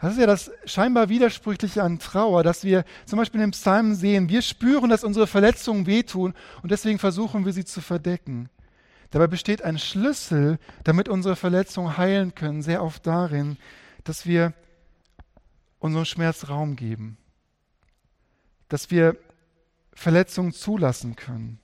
Das 0.00 0.12
ist 0.12 0.20
ja 0.20 0.26
das 0.26 0.50
scheinbar 0.64 1.08
Widersprüchliche 1.08 1.82
an 1.82 1.98
Trauer, 1.98 2.44
dass 2.44 2.62
wir 2.62 2.84
zum 3.04 3.18
Beispiel 3.18 3.40
im 3.40 3.50
Psalm 3.50 3.94
sehen, 3.94 4.28
wir 4.28 4.42
spüren, 4.42 4.90
dass 4.90 5.02
unsere 5.02 5.26
Verletzungen 5.26 5.86
wehtun 5.86 6.34
und 6.62 6.70
deswegen 6.70 7.00
versuchen 7.00 7.44
wir 7.44 7.52
sie 7.52 7.64
zu 7.64 7.80
verdecken. 7.80 8.48
Dabei 9.10 9.26
besteht 9.26 9.62
ein 9.62 9.78
Schlüssel, 9.78 10.58
damit 10.84 11.08
unsere 11.08 11.34
Verletzungen 11.34 11.96
heilen 11.96 12.34
können, 12.34 12.62
sehr 12.62 12.82
oft 12.82 13.06
darin, 13.06 13.56
dass 14.04 14.24
wir 14.24 14.52
unserem 15.80 16.04
Schmerz 16.04 16.48
Raum 16.48 16.76
geben, 16.76 17.16
dass 18.68 18.90
wir 18.90 19.16
Verletzungen 19.92 20.52
zulassen 20.52 21.16
können, 21.16 21.58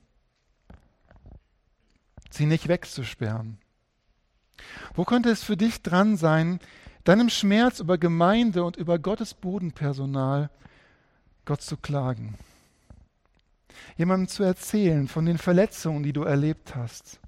sie 2.31 2.47
nicht 2.47 2.67
wegzusperren. 2.67 3.59
Wo 4.93 5.05
könnte 5.05 5.29
es 5.29 5.43
für 5.43 5.55
dich 5.55 5.81
dran 5.83 6.17
sein, 6.17 6.59
deinem 7.05 7.29
Schmerz 7.29 7.79
über 7.79 7.97
Gemeinde 7.97 8.65
und 8.65 8.75
über 8.75 8.99
Gottes 8.99 9.33
Bodenpersonal 9.33 10.49
Gott 11.45 11.61
zu 11.61 11.77
klagen? 11.77 12.37
Jemandem 13.97 14.27
zu 14.27 14.43
erzählen 14.43 15.07
von 15.07 15.25
den 15.25 15.37
Verletzungen, 15.37 16.03
die 16.03 16.11
du 16.13 16.23
erlebt 16.23 16.75
hast, 16.75 17.19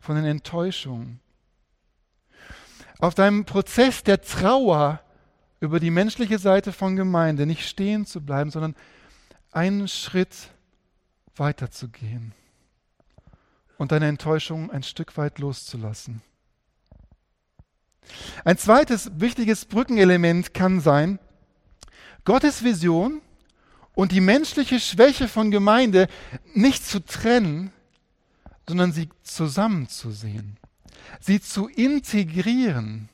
von 0.00 0.14
den 0.16 0.24
Enttäuschungen. 0.24 1.20
Auf 2.98 3.14
deinem 3.14 3.44
Prozess 3.44 4.04
der 4.04 4.20
Trauer 4.20 5.00
über 5.60 5.80
die 5.80 5.90
menschliche 5.90 6.38
Seite 6.38 6.72
von 6.72 6.96
Gemeinde 6.96 7.46
nicht 7.46 7.66
stehen 7.66 8.06
zu 8.06 8.20
bleiben, 8.20 8.50
sondern 8.50 8.76
einen 9.52 9.88
Schritt 9.88 10.50
weiterzugehen 11.36 12.32
und 13.78 13.92
deine 13.92 14.08
Enttäuschung 14.08 14.70
ein 14.70 14.82
Stück 14.82 15.16
weit 15.16 15.38
loszulassen. 15.38 16.22
Ein 18.44 18.58
zweites 18.58 19.10
wichtiges 19.14 19.64
Brückenelement 19.64 20.54
kann 20.54 20.80
sein, 20.80 21.18
Gottes 22.24 22.64
Vision 22.64 23.20
und 23.94 24.12
die 24.12 24.20
menschliche 24.20 24.80
Schwäche 24.80 25.28
von 25.28 25.50
Gemeinde 25.50 26.08
nicht 26.54 26.86
zu 26.86 27.00
trennen, 27.00 27.72
sondern 28.68 28.92
sie 28.92 29.08
zusammenzusehen, 29.22 30.56
sie 31.20 31.40
zu 31.40 31.68
integrieren. 31.68 33.08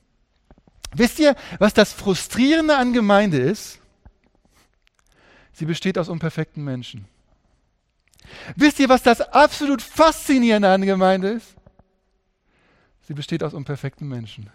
Wisst 0.94 1.18
ihr, 1.18 1.34
was 1.58 1.74
das 1.74 1.92
Frustrierende 1.92 2.76
an 2.76 2.92
Gemeinde 2.92 3.38
ist? 3.38 3.80
Sie 5.52 5.64
besteht 5.64 5.98
aus 5.98 6.08
unperfekten 6.08 6.62
Menschen. 6.62 7.06
Wisst 8.54 8.78
ihr, 8.78 8.88
was 8.88 9.02
das 9.02 9.20
absolut 9.20 9.82
Faszinierende 9.82 10.68
an 10.68 10.82
Gemeinde 10.82 11.30
ist? 11.30 11.54
Sie 13.02 13.14
besteht 13.14 13.42
aus 13.42 13.54
unperfekten 13.54 14.08
Menschen. 14.08 14.50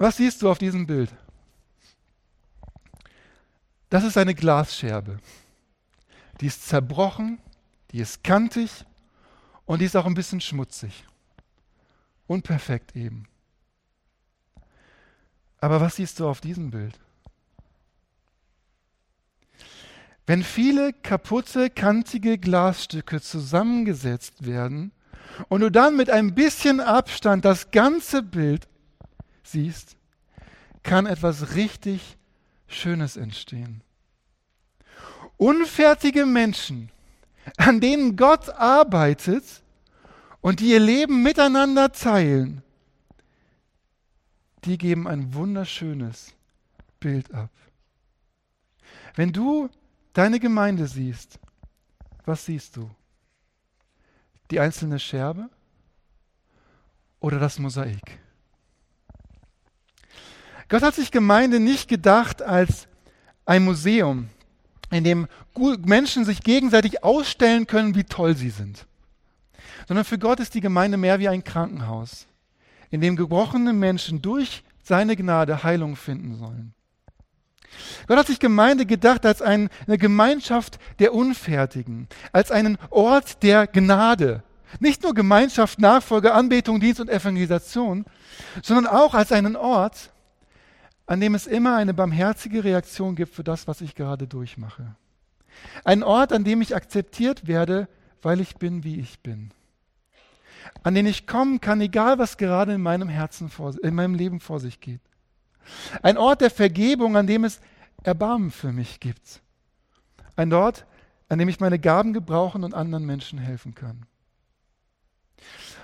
Was 0.00 0.16
siehst 0.16 0.40
du 0.40 0.50
auf 0.50 0.56
diesem 0.56 0.86
Bild? 0.86 1.14
Das 3.90 4.02
ist 4.02 4.16
eine 4.16 4.34
Glasscherbe. 4.34 5.18
Die 6.40 6.46
ist 6.46 6.66
zerbrochen, 6.66 7.38
die 7.90 7.98
ist 7.98 8.24
kantig 8.24 8.86
und 9.66 9.80
die 9.80 9.84
ist 9.84 9.96
auch 9.96 10.06
ein 10.06 10.14
bisschen 10.14 10.40
schmutzig. 10.40 11.04
Unperfekt 12.26 12.96
eben. 12.96 13.28
Aber 15.58 15.82
was 15.82 15.96
siehst 15.96 16.18
du 16.18 16.26
auf 16.30 16.40
diesem 16.40 16.70
Bild? 16.70 16.98
Wenn 20.24 20.42
viele 20.42 20.94
kaputte, 20.94 21.68
kantige 21.68 22.38
Glasstücke 22.38 23.20
zusammengesetzt 23.20 24.46
werden 24.46 24.92
und 25.50 25.60
du 25.60 25.70
dann 25.70 25.94
mit 25.94 26.08
ein 26.08 26.34
bisschen 26.34 26.80
Abstand 26.80 27.44
das 27.44 27.70
ganze 27.70 28.22
Bild 28.22 28.69
siehst, 29.50 29.96
kann 30.82 31.06
etwas 31.06 31.54
richtig 31.54 32.16
Schönes 32.66 33.16
entstehen. 33.16 33.82
Unfertige 35.36 36.26
Menschen, 36.26 36.90
an 37.56 37.80
denen 37.80 38.16
Gott 38.16 38.48
arbeitet 38.50 39.44
und 40.40 40.60
die 40.60 40.70
ihr 40.70 40.80
Leben 40.80 41.22
miteinander 41.22 41.92
teilen, 41.92 42.62
die 44.64 44.78
geben 44.78 45.08
ein 45.08 45.34
wunderschönes 45.34 46.34
Bild 46.98 47.32
ab. 47.32 47.50
Wenn 49.14 49.32
du 49.32 49.68
deine 50.12 50.38
Gemeinde 50.38 50.86
siehst, 50.86 51.38
was 52.24 52.44
siehst 52.44 52.76
du? 52.76 52.90
Die 54.50 54.60
einzelne 54.60 54.98
Scherbe 54.98 55.48
oder 57.20 57.38
das 57.38 57.58
Mosaik? 57.58 58.20
Gott 60.70 60.82
hat 60.82 60.94
sich 60.94 61.10
Gemeinde 61.10 61.58
nicht 61.58 61.88
gedacht 61.88 62.42
als 62.42 62.86
ein 63.44 63.64
Museum, 63.64 64.28
in 64.92 65.02
dem 65.02 65.26
Menschen 65.84 66.24
sich 66.24 66.42
gegenseitig 66.42 67.02
ausstellen 67.02 67.66
können, 67.66 67.96
wie 67.96 68.04
toll 68.04 68.36
sie 68.36 68.50
sind, 68.50 68.86
sondern 69.88 70.04
für 70.04 70.18
Gott 70.18 70.38
ist 70.38 70.54
die 70.54 70.60
Gemeinde 70.60 70.96
mehr 70.96 71.18
wie 71.18 71.28
ein 71.28 71.44
Krankenhaus 71.44 72.26
in 72.90 73.00
dem 73.00 73.16
gebrochene 73.16 73.72
Menschen 73.72 74.22
durch 74.22 74.62
seine 74.82 75.16
Gnade 75.16 75.64
Heilung 75.64 75.96
finden 75.96 76.36
sollen. 76.36 76.72
Gott 78.06 78.18
hat 78.18 78.26
sich 78.28 78.38
Gemeinde 78.38 78.86
gedacht 78.86 79.26
als 79.26 79.42
eine 79.42 79.68
Gemeinschaft 79.86 80.78
der 81.00 81.14
Unfertigen, 81.14 82.08
als 82.32 82.52
einen 82.52 82.78
Ort 82.90 83.42
der 83.42 83.66
Gnade. 83.66 84.44
Nicht 84.78 85.02
nur 85.02 85.14
Gemeinschaft, 85.14 85.80
Nachfolge, 85.80 86.32
Anbetung, 86.32 86.78
Dienst 86.78 87.00
und 87.00 87.10
Evangelisation, 87.10 88.04
sondern 88.62 88.86
auch 88.86 89.14
als 89.14 89.32
einen 89.32 89.56
Ort, 89.56 90.10
an 91.10 91.20
dem 91.20 91.34
es 91.34 91.48
immer 91.48 91.76
eine 91.76 91.92
barmherzige 91.92 92.62
Reaktion 92.62 93.16
gibt 93.16 93.34
für 93.34 93.42
das, 93.42 93.66
was 93.66 93.80
ich 93.80 93.96
gerade 93.96 94.28
durchmache. 94.28 94.94
Ein 95.84 96.04
Ort, 96.04 96.32
an 96.32 96.44
dem 96.44 96.62
ich 96.62 96.76
akzeptiert 96.76 97.48
werde, 97.48 97.88
weil 98.22 98.40
ich 98.40 98.56
bin, 98.56 98.84
wie 98.84 99.00
ich 99.00 99.18
bin 99.18 99.50
an 100.82 100.94
den 100.94 101.06
ich 101.06 101.26
kommen 101.26 101.60
kann, 101.60 101.80
egal 101.80 102.18
was 102.18 102.36
gerade 102.36 102.74
in 102.74 102.82
meinem 102.82 103.08
Herzen, 103.08 103.48
vor, 103.48 103.74
in 103.82 103.94
meinem 103.94 104.14
Leben 104.14 104.40
vor 104.40 104.60
sich 104.60 104.80
geht. 104.80 105.00
Ein 106.02 106.18
Ort 106.18 106.40
der 106.40 106.50
Vergebung, 106.50 107.16
an 107.16 107.26
dem 107.26 107.44
es 107.44 107.60
Erbarmen 108.02 108.50
für 108.50 108.72
mich 108.72 109.00
gibt. 109.00 109.40
Ein 110.36 110.52
Ort, 110.52 110.86
an 111.28 111.38
dem 111.38 111.48
ich 111.48 111.60
meine 111.60 111.78
Gaben 111.78 112.12
gebrauchen 112.12 112.64
und 112.64 112.74
anderen 112.74 113.04
Menschen 113.04 113.38
helfen 113.38 113.74
kann. 113.74 114.06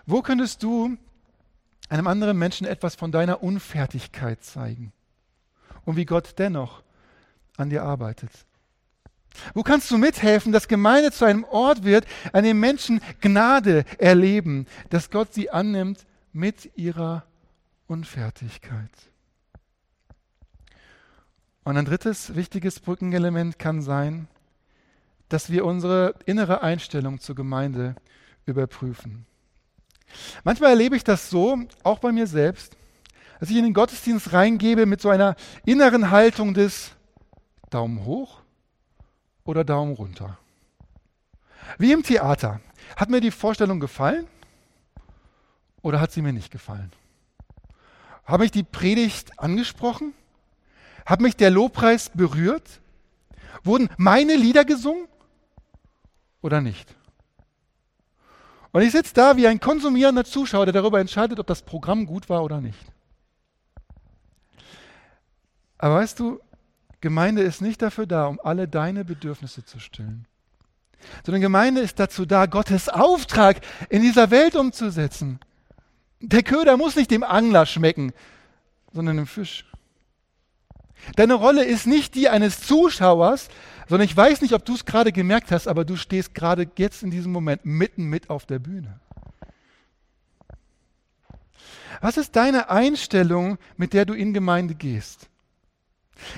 Wo 0.06 0.22
könntest 0.22 0.62
du 0.62 0.96
einem 1.88 2.06
anderen 2.06 2.38
Menschen 2.38 2.66
etwas 2.66 2.94
von 2.94 3.12
deiner 3.12 3.42
Unfertigkeit 3.42 4.42
zeigen 4.42 4.92
und 5.86 5.96
wie 5.96 6.04
Gott 6.04 6.34
dennoch 6.38 6.82
an 7.56 7.70
dir 7.70 7.82
arbeitet? 7.82 8.30
Wo 9.54 9.62
kannst 9.62 9.90
du 9.90 9.98
mithelfen, 9.98 10.52
dass 10.52 10.68
Gemeinde 10.68 11.12
zu 11.12 11.24
einem 11.24 11.44
Ort 11.44 11.84
wird, 11.84 12.06
an 12.32 12.44
dem 12.44 12.60
Menschen 12.60 13.00
Gnade 13.20 13.84
erleben, 13.98 14.66
dass 14.90 15.10
Gott 15.10 15.32
sie 15.32 15.50
annimmt 15.50 16.06
mit 16.32 16.76
ihrer 16.76 17.24
Unfertigkeit? 17.86 18.90
Und 21.64 21.76
ein 21.76 21.84
drittes 21.84 22.34
wichtiges 22.34 22.80
Brückenelement 22.80 23.58
kann 23.58 23.82
sein, 23.82 24.28
dass 25.28 25.50
wir 25.50 25.64
unsere 25.64 26.14
innere 26.24 26.62
Einstellung 26.62 27.20
zur 27.20 27.34
Gemeinde 27.34 27.96
überprüfen. 28.46 29.26
Manchmal 30.44 30.70
erlebe 30.70 30.96
ich 30.96 31.04
das 31.04 31.28
so, 31.28 31.58
auch 31.82 31.98
bei 31.98 32.12
mir 32.12 32.28
selbst, 32.28 32.76
dass 33.40 33.50
ich 33.50 33.56
in 33.56 33.64
den 33.64 33.74
Gottesdienst 33.74 34.32
reingebe 34.32 34.86
mit 34.86 35.00
so 35.00 35.10
einer 35.10 35.36
inneren 35.64 36.10
Haltung 36.10 36.54
des 36.54 36.92
Daumen 37.70 38.04
hoch 38.04 38.40
oder 39.44 39.64
Daumen 39.64 39.94
runter? 39.94 40.38
Wie 41.78 41.92
im 41.92 42.02
Theater. 42.02 42.60
Hat 42.96 43.10
mir 43.10 43.20
die 43.20 43.30
Vorstellung 43.30 43.80
gefallen 43.80 44.26
oder 45.82 46.00
hat 46.00 46.12
sie 46.12 46.22
mir 46.22 46.32
nicht 46.32 46.50
gefallen? 46.50 46.92
Habe 48.24 48.44
ich 48.44 48.50
die 48.50 48.62
Predigt 48.62 49.38
angesprochen? 49.38 50.14
Hat 51.04 51.20
mich 51.20 51.36
der 51.36 51.50
Lobpreis 51.50 52.10
berührt? 52.10 52.80
Wurden 53.62 53.88
meine 53.96 54.36
Lieder 54.36 54.64
gesungen 54.64 55.06
oder 56.42 56.60
nicht? 56.60 56.94
Und 58.72 58.82
ich 58.82 58.92
sitze 58.92 59.14
da 59.14 59.36
wie 59.36 59.46
ein 59.46 59.60
konsumierender 59.60 60.24
Zuschauer, 60.24 60.66
der 60.66 60.74
darüber 60.74 61.00
entscheidet, 61.00 61.38
ob 61.38 61.46
das 61.46 61.62
Programm 61.62 62.06
gut 62.06 62.28
war 62.28 62.42
oder 62.42 62.60
nicht. 62.60 62.92
Aber 65.78 65.96
weißt 65.96 66.18
du, 66.20 66.40
Gemeinde 67.00 67.42
ist 67.42 67.60
nicht 67.60 67.82
dafür 67.82 68.06
da, 68.06 68.26
um 68.26 68.40
alle 68.42 68.66
deine 68.66 69.04
Bedürfnisse 69.04 69.64
zu 69.64 69.78
stillen, 69.78 70.26
sondern 71.24 71.42
Gemeinde 71.42 71.80
ist 71.82 71.98
dazu 71.98 72.24
da, 72.24 72.46
Gottes 72.46 72.88
Auftrag 72.88 73.60
in 73.90 74.02
dieser 74.02 74.30
Welt 74.30 74.56
umzusetzen. 74.56 75.38
Der 76.20 76.42
Köder 76.42 76.76
muss 76.76 76.96
nicht 76.96 77.10
dem 77.10 77.22
Angler 77.22 77.66
schmecken, 77.66 78.12
sondern 78.92 79.18
dem 79.18 79.26
Fisch. 79.26 79.66
Deine 81.14 81.34
Rolle 81.34 81.64
ist 81.64 81.86
nicht 81.86 82.14
die 82.14 82.28
eines 82.28 82.60
Zuschauers, 82.60 83.48
sondern 83.88 84.06
ich 84.06 84.16
weiß 84.16 84.40
nicht, 84.40 84.54
ob 84.54 84.64
du 84.64 84.74
es 84.74 84.84
gerade 84.84 85.12
gemerkt 85.12 85.52
hast, 85.52 85.68
aber 85.68 85.84
du 85.84 85.96
stehst 85.96 86.34
gerade 86.34 86.68
jetzt 86.76 87.02
in 87.02 87.10
diesem 87.10 87.32
Moment 87.32 87.64
mitten 87.64 88.04
mit 88.04 88.30
auf 88.30 88.46
der 88.46 88.58
Bühne. 88.58 88.98
Was 92.00 92.16
ist 92.16 92.34
deine 92.34 92.70
Einstellung, 92.70 93.58
mit 93.76 93.92
der 93.92 94.04
du 94.04 94.14
in 94.14 94.34
Gemeinde 94.34 94.74
gehst? 94.74 95.28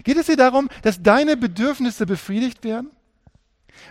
Geht 0.05 0.17
es 0.17 0.27
dir 0.27 0.37
darum, 0.37 0.69
dass 0.83 1.03
deine 1.03 1.37
Bedürfnisse 1.37 2.07
befriedigt 2.07 2.65
werden? 2.65 2.91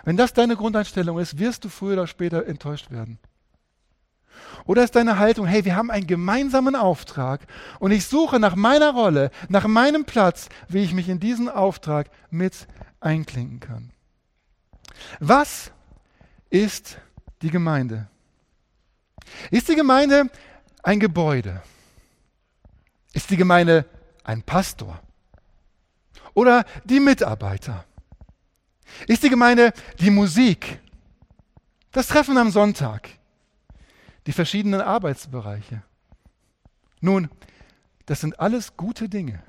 Wenn 0.04 0.16
das 0.16 0.32
deine 0.32 0.56
Grundeinstellung 0.56 1.18
ist, 1.18 1.38
wirst 1.38 1.64
du 1.64 1.68
früher 1.68 1.94
oder 1.94 2.06
später 2.06 2.46
enttäuscht 2.46 2.90
werden. 2.90 3.18
Oder 4.66 4.84
ist 4.84 4.94
deine 4.94 5.18
Haltung, 5.18 5.46
hey, 5.46 5.64
wir 5.64 5.76
haben 5.76 5.90
einen 5.90 6.06
gemeinsamen 6.06 6.76
Auftrag 6.76 7.46
und 7.80 7.90
ich 7.90 8.06
suche 8.06 8.38
nach 8.38 8.54
meiner 8.54 8.92
Rolle, 8.92 9.30
nach 9.48 9.66
meinem 9.66 10.04
Platz, 10.04 10.48
wie 10.68 10.82
ich 10.82 10.92
mich 10.92 11.08
in 11.08 11.20
diesen 11.20 11.48
Auftrag 11.48 12.10
mit 12.30 12.68
einklinken 13.00 13.60
kann. 13.60 13.92
Was 15.20 15.72
ist 16.50 16.98
die 17.42 17.50
Gemeinde? 17.50 18.08
Ist 19.50 19.68
die 19.68 19.74
Gemeinde 19.74 20.30
ein 20.82 21.00
Gebäude? 21.00 21.62
Ist 23.12 23.30
die 23.30 23.36
Gemeinde 23.36 23.84
ein 24.24 24.42
Pastor? 24.42 25.00
Oder 26.34 26.64
die 26.84 27.00
Mitarbeiter? 27.00 27.84
Ist 29.06 29.22
die 29.22 29.30
Gemeinde 29.30 29.72
die 29.98 30.10
Musik? 30.10 30.80
Das 31.92 32.08
Treffen 32.08 32.36
am 32.38 32.50
Sonntag? 32.50 33.08
Die 34.26 34.32
verschiedenen 34.32 34.80
Arbeitsbereiche? 34.80 35.82
Nun, 37.00 37.30
das 38.06 38.20
sind 38.20 38.38
alles 38.40 38.76
gute 38.76 39.08
Dinge, 39.08 39.42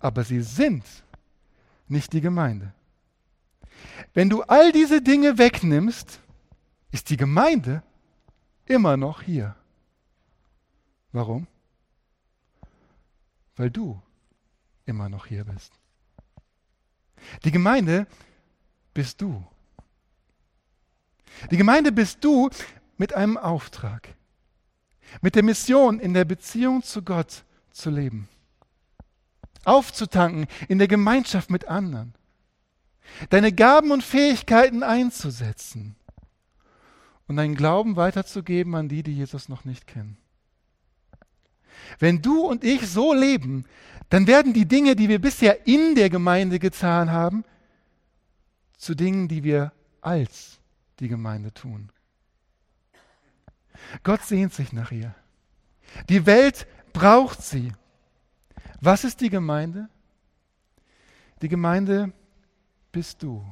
aber 0.00 0.24
sie 0.24 0.42
sind 0.42 0.84
nicht 1.88 2.12
die 2.12 2.20
Gemeinde. 2.20 2.72
Wenn 4.14 4.30
du 4.30 4.42
all 4.42 4.72
diese 4.72 5.02
Dinge 5.02 5.38
wegnimmst, 5.38 6.20
ist 6.90 7.10
die 7.10 7.16
Gemeinde 7.16 7.82
immer 8.66 8.96
noch 8.96 9.22
hier. 9.22 9.56
Warum? 11.12 11.46
Weil 13.56 13.70
du 13.70 14.00
immer 14.90 15.08
noch 15.08 15.26
hier 15.26 15.44
bist. 15.44 15.72
Die 17.44 17.50
Gemeinde 17.50 18.06
bist 18.92 19.20
du. 19.20 19.46
Die 21.50 21.56
Gemeinde 21.56 21.92
bist 21.92 22.22
du 22.22 22.50
mit 22.98 23.14
einem 23.14 23.38
Auftrag, 23.38 24.14
mit 25.22 25.34
der 25.34 25.42
Mission, 25.42 26.00
in 26.00 26.12
der 26.12 26.24
Beziehung 26.24 26.82
zu 26.82 27.02
Gott 27.02 27.44
zu 27.70 27.88
leben 27.88 28.28
aufzutanken 29.64 30.46
in 30.68 30.78
der 30.78 30.88
Gemeinschaft 30.88 31.50
mit 31.50 31.66
anderen, 31.66 32.14
deine 33.28 33.52
Gaben 33.52 33.90
und 33.90 34.02
Fähigkeiten 34.02 34.82
einzusetzen 34.82 35.96
und 37.26 37.36
deinen 37.36 37.54
Glauben 37.54 37.96
weiterzugeben 37.96 38.74
an 38.74 38.88
die, 38.88 39.02
die 39.02 39.14
Jesus 39.14 39.48
noch 39.48 39.64
nicht 39.64 39.86
kennen. 39.86 40.16
Wenn 41.98 42.22
du 42.22 42.40
und 42.40 42.64
ich 42.64 42.88
so 42.88 43.14
leben, 43.14 43.64
dann 44.10 44.26
werden 44.26 44.52
die 44.52 44.66
Dinge, 44.66 44.96
die 44.96 45.08
wir 45.08 45.20
bisher 45.20 45.66
in 45.66 45.94
der 45.94 46.10
Gemeinde 46.10 46.58
getan 46.58 47.10
haben, 47.10 47.44
zu 48.76 48.94
Dingen, 48.94 49.28
die 49.28 49.44
wir 49.44 49.72
als 50.00 50.58
die 50.98 51.08
Gemeinde 51.08 51.54
tun. 51.54 51.90
Gott 54.02 54.22
sehnt 54.22 54.52
sich 54.52 54.72
nach 54.72 54.90
ihr. 54.90 55.14
Die 56.08 56.26
Welt 56.26 56.66
braucht 56.92 57.42
sie. 57.42 57.72
Was 58.80 59.04
ist 59.04 59.20
die 59.20 59.30
Gemeinde? 59.30 59.88
Die 61.42 61.48
Gemeinde 61.48 62.12
bist 62.92 63.22
du. 63.22 63.44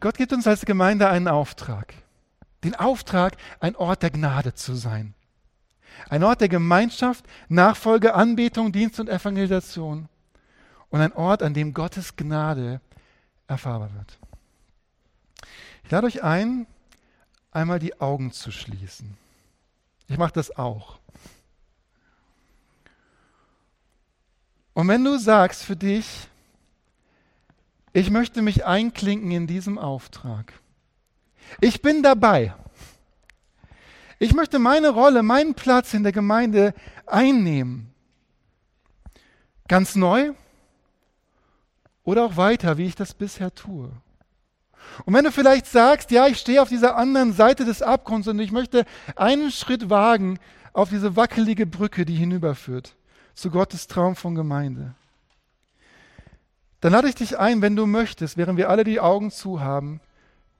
Gott 0.00 0.16
gibt 0.16 0.32
uns 0.32 0.46
als 0.46 0.64
Gemeinde 0.64 1.08
einen 1.08 1.28
Auftrag. 1.28 1.94
Den 2.62 2.74
Auftrag, 2.74 3.36
ein 3.60 3.74
Ort 3.74 4.02
der 4.02 4.10
Gnade 4.10 4.54
zu 4.54 4.74
sein. 4.74 5.14
Ein 6.08 6.24
Ort 6.24 6.40
der 6.40 6.48
Gemeinschaft, 6.48 7.24
Nachfolge, 7.48 8.14
Anbetung, 8.14 8.72
Dienst 8.72 9.00
und 9.00 9.08
Evangelisation. 9.08 10.08
Und 10.90 11.00
ein 11.00 11.12
Ort, 11.12 11.42
an 11.42 11.54
dem 11.54 11.72
Gottes 11.72 12.16
Gnade 12.16 12.80
erfahrbar 13.46 13.90
wird. 13.94 14.18
Ich 15.84 15.90
lade 15.90 16.06
euch 16.06 16.22
ein, 16.22 16.66
einmal 17.50 17.78
die 17.78 18.00
Augen 18.00 18.32
zu 18.32 18.50
schließen. 18.50 19.16
Ich 20.08 20.18
mache 20.18 20.32
das 20.32 20.56
auch. 20.56 20.98
Und 24.74 24.88
wenn 24.88 25.04
du 25.04 25.18
sagst 25.18 25.62
für 25.62 25.76
dich, 25.76 26.28
ich 27.92 28.10
möchte 28.10 28.40
mich 28.40 28.64
einklinken 28.64 29.30
in 29.30 29.46
diesem 29.46 29.78
Auftrag, 29.78 30.52
ich 31.60 31.82
bin 31.82 32.02
dabei, 32.02 32.54
ich 34.22 34.34
möchte 34.34 34.60
meine 34.60 34.90
Rolle, 34.90 35.24
meinen 35.24 35.54
Platz 35.54 35.94
in 35.94 36.04
der 36.04 36.12
Gemeinde 36.12 36.74
einnehmen, 37.06 37.92
ganz 39.66 39.96
neu 39.96 40.30
oder 42.04 42.26
auch 42.26 42.36
weiter, 42.36 42.78
wie 42.78 42.86
ich 42.86 42.94
das 42.94 43.14
bisher 43.14 43.52
tue. 43.52 43.90
Und 45.04 45.14
wenn 45.14 45.24
du 45.24 45.32
vielleicht 45.32 45.66
sagst, 45.66 46.12
ja, 46.12 46.28
ich 46.28 46.38
stehe 46.38 46.62
auf 46.62 46.68
dieser 46.68 46.96
anderen 46.96 47.32
Seite 47.32 47.64
des 47.64 47.82
Abgrunds 47.82 48.28
und 48.28 48.38
ich 48.38 48.52
möchte 48.52 48.84
einen 49.16 49.50
Schritt 49.50 49.90
wagen 49.90 50.38
auf 50.72 50.90
diese 50.90 51.16
wackelige 51.16 51.66
Brücke, 51.66 52.04
die 52.04 52.14
hinüberführt, 52.14 52.94
zu 53.34 53.50
Gottes 53.50 53.88
Traum 53.88 54.14
von 54.14 54.36
Gemeinde. 54.36 54.94
Dann 56.80 56.92
lade 56.92 57.08
ich 57.08 57.16
dich 57.16 57.40
ein, 57.40 57.60
wenn 57.60 57.74
du 57.74 57.86
möchtest, 57.86 58.36
während 58.36 58.56
wir 58.56 58.70
alle 58.70 58.84
die 58.84 59.00
Augen 59.00 59.32
zu 59.32 59.60
haben, 59.60 60.00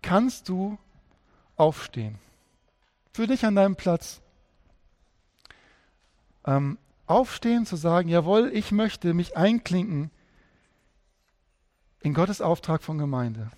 kannst 0.02 0.48
du 0.48 0.78
aufstehen. 1.54 2.18
Für 3.12 3.26
dich 3.26 3.44
an 3.44 3.54
deinem 3.54 3.76
Platz. 3.76 4.22
Ähm, 6.46 6.78
aufstehen, 7.06 7.66
zu 7.66 7.76
sagen, 7.76 8.08
jawohl, 8.08 8.50
ich 8.54 8.72
möchte 8.72 9.12
mich 9.12 9.36
einklinken 9.36 10.10
in 12.00 12.14
Gottes 12.14 12.40
Auftrag 12.40 12.82
von 12.82 12.98
Gemeinde. 12.98 13.50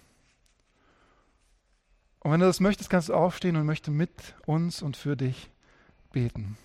Und 2.20 2.32
wenn 2.32 2.40
du 2.40 2.46
das 2.46 2.58
möchtest, 2.58 2.90
kannst 2.90 3.10
du 3.10 3.14
aufstehen 3.14 3.56
und 3.56 3.64
möchte 3.64 3.90
mit 3.90 4.34
uns 4.44 4.82
und 4.82 4.96
für 4.96 5.16
dich 5.16 5.50
beten. 6.10 6.58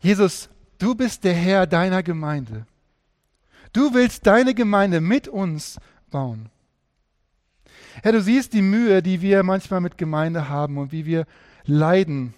Jesus, 0.00 0.50
du 0.78 0.94
bist 0.94 1.24
der 1.24 1.34
Herr 1.34 1.66
deiner 1.66 2.02
Gemeinde. 2.02 2.66
Du 3.72 3.92
willst 3.94 4.26
deine 4.26 4.54
Gemeinde 4.54 5.00
mit 5.00 5.28
uns 5.28 5.78
bauen. 6.10 6.50
Herr, 8.02 8.12
du 8.12 8.22
siehst 8.22 8.52
die 8.52 8.62
Mühe, 8.62 9.02
die 9.02 9.20
wir 9.20 9.42
manchmal 9.42 9.80
mit 9.80 9.98
Gemeinde 9.98 10.48
haben 10.48 10.78
und 10.78 10.92
wie 10.92 11.06
wir 11.06 11.26
leiden 11.64 12.34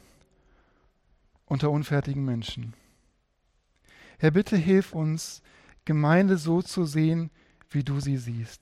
unter 1.46 1.70
unfertigen 1.70 2.25
Menschen. 2.25 2.75
Herr, 4.18 4.31
bitte 4.31 4.57
hilf 4.57 4.92
uns, 4.92 5.42
Gemeinde 5.85 6.37
so 6.37 6.62
zu 6.62 6.85
sehen, 6.85 7.31
wie 7.71 7.85
du 7.85 8.00
sie 8.00 8.17
siehst. 8.17 8.60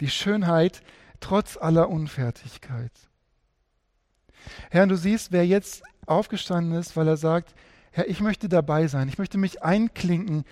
Die 0.00 0.10
Schönheit 0.10 0.82
trotz 1.20 1.56
aller 1.56 1.88
Unfertigkeit. 1.88 2.92
Herr, 4.70 4.86
du 4.86 4.96
siehst, 4.96 5.30
wer 5.30 5.46
jetzt 5.46 5.82
aufgestanden 6.06 6.78
ist, 6.78 6.96
weil 6.96 7.06
er 7.06 7.16
sagt, 7.16 7.54
Herr, 7.92 8.08
ich 8.08 8.20
möchte 8.20 8.48
dabei 8.48 8.86
sein. 8.88 9.08
Ich 9.08 9.18
möchte 9.18 9.38
mich 9.38 9.62
einklinken 9.62 10.44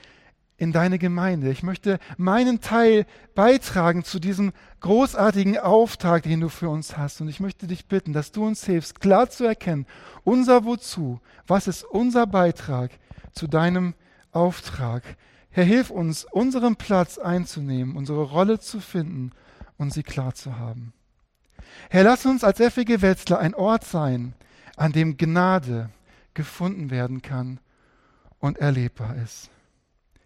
in 0.58 0.72
deine 0.72 0.98
Gemeinde. 0.98 1.50
Ich 1.50 1.62
möchte 1.62 1.98
meinen 2.18 2.60
Teil 2.60 3.06
beitragen 3.34 4.04
zu 4.04 4.20
diesem 4.20 4.52
großartigen 4.80 5.58
Auftrag, 5.58 6.22
den 6.22 6.40
du 6.40 6.50
für 6.50 6.68
uns 6.68 6.98
hast. 6.98 7.22
Und 7.22 7.28
ich 7.28 7.40
möchte 7.40 7.66
dich 7.66 7.86
bitten, 7.86 8.12
dass 8.12 8.30
du 8.30 8.46
uns 8.46 8.66
hilfst, 8.66 9.00
klar 9.00 9.30
zu 9.30 9.44
erkennen, 9.44 9.86
unser 10.22 10.66
Wozu, 10.66 11.18
was 11.46 11.66
ist 11.66 11.82
unser 11.84 12.26
Beitrag 12.26 12.90
zu 13.32 13.46
deinem 13.46 13.94
Auftrag. 14.32 15.02
Herr, 15.48 15.64
hilf 15.64 15.88
uns, 15.88 16.26
unseren 16.30 16.76
Platz 16.76 17.16
einzunehmen, 17.16 17.96
unsere 17.96 18.22
Rolle 18.22 18.60
zu 18.60 18.80
finden 18.80 19.32
und 19.78 19.94
sie 19.94 20.02
klar 20.02 20.34
zu 20.34 20.58
haben. 20.58 20.92
Herr, 21.88 22.04
lass 22.04 22.26
uns 22.26 22.44
als 22.44 22.58
FEG 22.58 23.00
Wetzlar 23.00 23.38
ein 23.38 23.54
Ort 23.54 23.84
sein, 23.84 24.34
an 24.76 24.92
dem 24.92 25.16
Gnade, 25.16 25.88
gefunden 26.34 26.90
werden 26.90 27.22
kann 27.22 27.60
und 28.38 28.58
erlebbar 28.58 29.16
ist. 29.16 29.50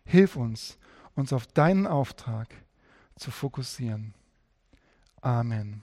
Hilf 0.04 0.36
uns, 0.36 0.78
uns 1.14 1.32
auf 1.32 1.46
deinen 1.46 1.86
Auftrag 1.86 2.48
zu 3.16 3.30
fokussieren. 3.30 4.14
Amen. 5.20 5.82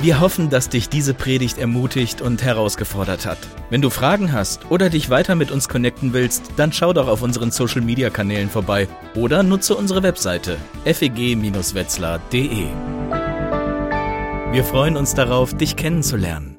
Wir 0.00 0.20
hoffen, 0.20 0.50
dass 0.50 0.68
dich 0.68 0.90
diese 0.90 1.14
Predigt 1.14 1.56
ermutigt 1.56 2.20
und 2.20 2.42
herausgefordert 2.42 3.24
hat. 3.24 3.38
Wenn 3.70 3.80
du 3.80 3.88
Fragen 3.88 4.32
hast 4.32 4.70
oder 4.70 4.90
dich 4.90 5.08
weiter 5.08 5.34
mit 5.34 5.50
uns 5.50 5.66
connecten 5.66 6.12
willst, 6.12 6.50
dann 6.56 6.74
schau 6.74 6.92
doch 6.92 7.08
auf 7.08 7.22
unseren 7.22 7.50
Social 7.50 7.80
Media 7.80 8.10
Kanälen 8.10 8.50
vorbei 8.50 8.86
oder 9.14 9.42
nutze 9.42 9.74
unsere 9.74 10.02
Webseite 10.02 10.58
feg-wetzlar.de. 10.84 12.66
Wir 14.54 14.62
freuen 14.62 14.96
uns 14.96 15.16
darauf, 15.16 15.52
dich 15.52 15.74
kennenzulernen. 15.74 16.53